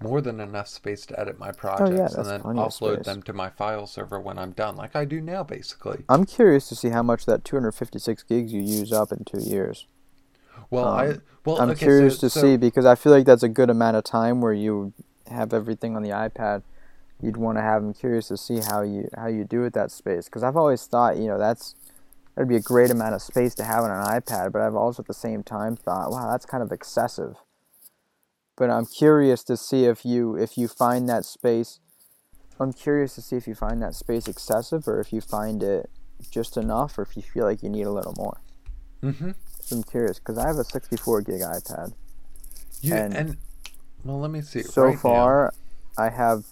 [0.00, 3.32] more than enough space to edit my projects Oh, yeah, and then upload them to
[3.32, 6.04] my file server when I'm done, like I do now, basically.
[6.08, 9.86] I'm curious to see how much that 256 gigs you use up in two years.
[10.70, 13.24] Well, Um, I well, I'm okay, curious so, to so- see because I feel like
[13.26, 14.92] that's a good amount of time where you
[15.28, 16.62] have everything on the iPad.
[17.20, 17.82] You'd want to have.
[17.82, 20.86] I'm curious to see how you how you do with that space because I've always
[20.86, 21.74] thought you know that's
[22.34, 25.02] that'd be a great amount of space to have on an iPad, but I've also
[25.02, 27.36] at the same time thought, wow, that's kind of excessive.
[28.56, 31.80] But I'm curious to see if you if you find that space.
[32.60, 35.88] I'm curious to see if you find that space excessive or if you find it
[36.30, 38.40] just enough or if you feel like you need a little more.
[39.02, 39.34] Mhm.
[39.60, 41.92] So I'm curious because I have a 64 gig iPad.
[42.80, 43.36] You, and, and
[44.04, 44.62] well, let me see.
[44.62, 45.54] So right now- far,
[45.96, 46.44] I have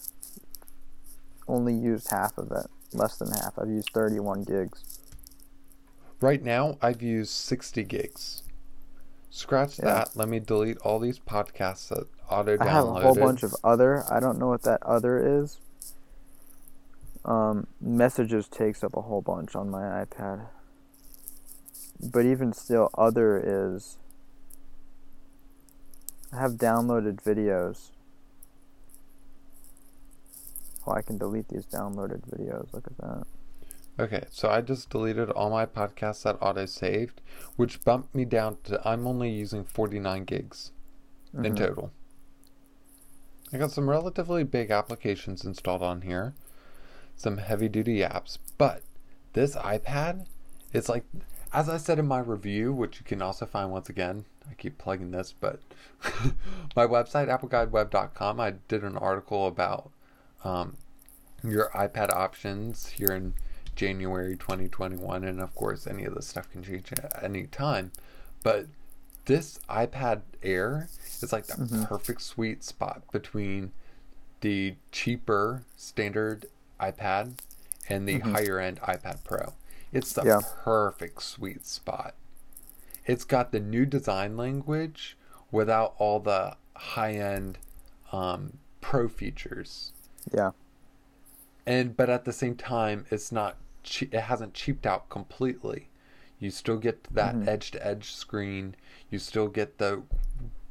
[1.48, 3.58] only used half of it, less than half.
[3.58, 5.00] I've used 31 gigs.
[6.20, 8.42] Right now, I've used 60 gigs.
[9.30, 9.84] Scratch Yeah.
[9.84, 10.16] that.
[10.16, 12.60] Let me delete all these podcasts that auto downloaded.
[12.66, 14.04] I have a whole bunch of other.
[14.10, 15.58] I don't know what that other is.
[17.24, 20.46] Um, messages takes up a whole bunch on my iPad.
[22.00, 23.40] But even still, other
[23.72, 23.98] is.
[26.32, 27.90] I have downloaded videos.
[30.86, 32.72] Oh, I can delete these downloaded videos.
[32.72, 33.26] Look at that.
[33.98, 37.22] Okay, so I just deleted all my podcasts that auto saved,
[37.56, 40.72] which bumped me down to I'm only using 49 gigs
[41.32, 41.56] in Mhm.
[41.56, 41.90] total.
[43.52, 46.34] I got some relatively big applications installed on here,
[47.16, 48.82] some heavy duty apps, but
[49.32, 50.26] this iPad
[50.72, 51.04] is like,
[51.52, 54.24] as I said in my review, which you can also find once again.
[54.48, 55.60] I keep plugging this, but
[56.76, 59.90] my website, appleguideweb.com, I did an article about
[60.44, 60.76] um,
[61.42, 63.34] your iPad options here in
[63.74, 67.90] January 2021, and of course, any of this stuff can change at any time.
[68.42, 68.66] But
[69.24, 70.88] this iPad Air
[71.20, 71.88] is like the Mhm.
[71.88, 73.72] perfect sweet spot between
[74.40, 76.46] the cheaper standard
[76.80, 77.32] iPad
[77.88, 78.32] and the Mhm.
[78.32, 79.54] higher end iPad Pro.
[79.92, 80.40] It's the Yeah.
[80.64, 82.14] perfect sweet spot.
[83.04, 85.16] It's got the new design language
[85.50, 87.58] without all the high end
[88.12, 89.92] um, pro features
[90.32, 90.52] Yeah.
[91.66, 95.88] and but at the same time it's not che- it hasn't cheaped out completely
[96.38, 98.76] you still get that edge to edge screen
[99.10, 100.02] you still get the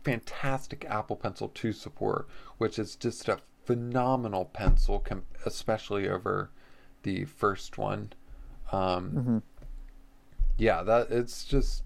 [0.03, 6.51] fantastic apple pencil 2 support which is just a phenomenal pencil com- especially over
[7.03, 8.13] the first one
[8.71, 9.37] um, hmm
[10.57, 11.83] yeah that it's just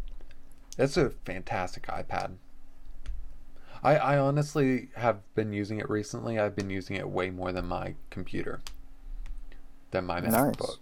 [0.77, 2.31] it's a fantastic ipad
[3.81, 6.37] I, I honestly have been using it recently.
[6.37, 8.59] I've been using it way more than my computer,
[9.91, 10.55] than my Nice.
[10.57, 10.77] MacBook,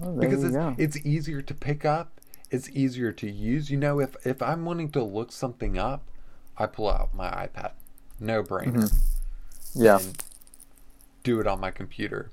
[0.00, 0.74] Well, because it's go.
[0.78, 2.20] it's easier to pick up.
[2.50, 3.70] It's easier to use.
[3.70, 6.04] You know, if if I'm wanting to look something up,
[6.56, 7.72] I pull out my iPad.
[8.18, 8.90] No brainer.
[9.74, 9.98] Yeah.
[9.98, 10.22] and
[11.22, 12.30] do it on my computer.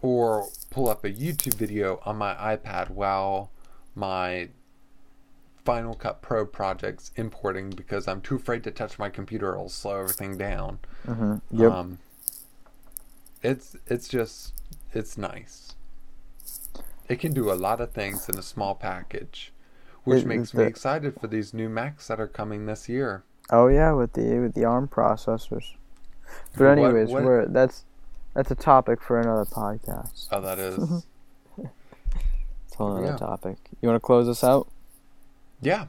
[0.00, 3.50] Or pull up a YouTube video on my iPad while
[3.96, 4.48] my
[5.64, 9.52] Final Cut Pro project's importing because I'm too afraid to touch my computer.
[9.54, 10.78] It'll slow everything down.
[11.04, 11.72] hmm Yep.
[11.72, 11.98] Um,
[13.42, 14.54] it's it's just
[14.92, 15.74] it's nice.
[17.08, 19.52] It can do a lot of things in a small package,
[20.04, 23.24] which It- makes me the- excited for these new Macs that are coming this year.
[23.50, 25.74] oh yeah, with the with the ARM processors.
[26.56, 27.84] But What- anyways, what- we're that's
[28.38, 30.28] that's a topic for another podcast.
[30.30, 31.04] Oh, that is.
[31.58, 33.08] It's a whole Yeah.
[33.08, 33.56] other topic.
[33.82, 34.68] You want to close us out?
[35.60, 35.86] Yeah,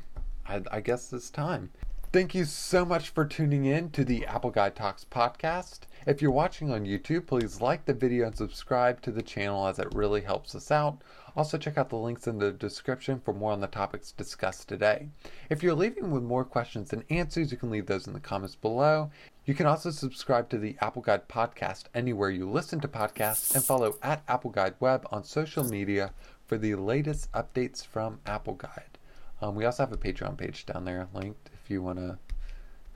[0.47, 1.69] I, I guess it's time.
[2.11, 5.81] Thank you so much for tuning in to the Apple Guy Talks podcast.
[6.07, 9.77] If you're watching on YouTube, please like the video and subscribe to the channel as
[9.77, 11.03] it really helps us out.
[11.35, 15.09] Also, check out the links in the description for more on the topics discussed today.
[15.51, 18.55] If you're leaving with more questions than answers, you can leave those in the comments
[18.55, 19.11] below.
[19.45, 23.63] You can also subscribe to the Apple Guide podcast anywhere you listen to podcasts and
[23.63, 26.11] follow at Apple Guide Web on social media
[26.47, 28.97] for the latest updates from Apple Guide.
[29.43, 32.17] Um, we also have a Patreon page down there linked if you want to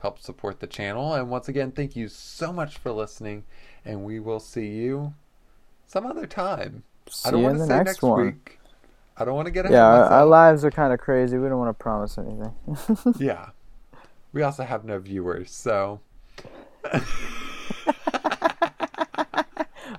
[0.00, 1.14] help support the channel.
[1.14, 3.44] And once again, thank you so much for listening,
[3.84, 5.14] and we will see you
[5.86, 6.82] some other time.
[7.08, 8.26] See I don't you want in to the say next, next one.
[8.26, 8.58] week.
[9.16, 11.38] I don't want to get ahead Yeah, our, our lives are kind of crazy.
[11.38, 12.52] We don't want to promise anything.
[13.24, 13.50] yeah.
[14.32, 16.00] We also have no viewers, so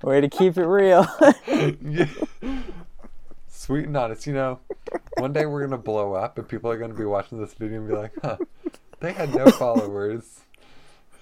[0.04, 1.08] Way to keep it real.
[1.48, 2.08] yeah.
[3.66, 4.60] Sweet and honest, you know,
[5.18, 7.88] one day we're gonna blow up and people are gonna be watching this video and
[7.88, 8.38] be like, huh,
[9.00, 10.42] they had no followers.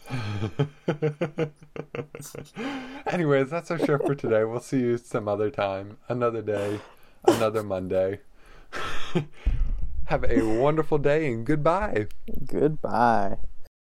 [3.07, 4.43] Anyways, that's our show for today.
[4.43, 6.81] We'll see you some other time, another day,
[7.25, 8.19] another Monday.
[10.07, 12.07] Have a wonderful day and goodbye.
[12.45, 13.37] Goodbye.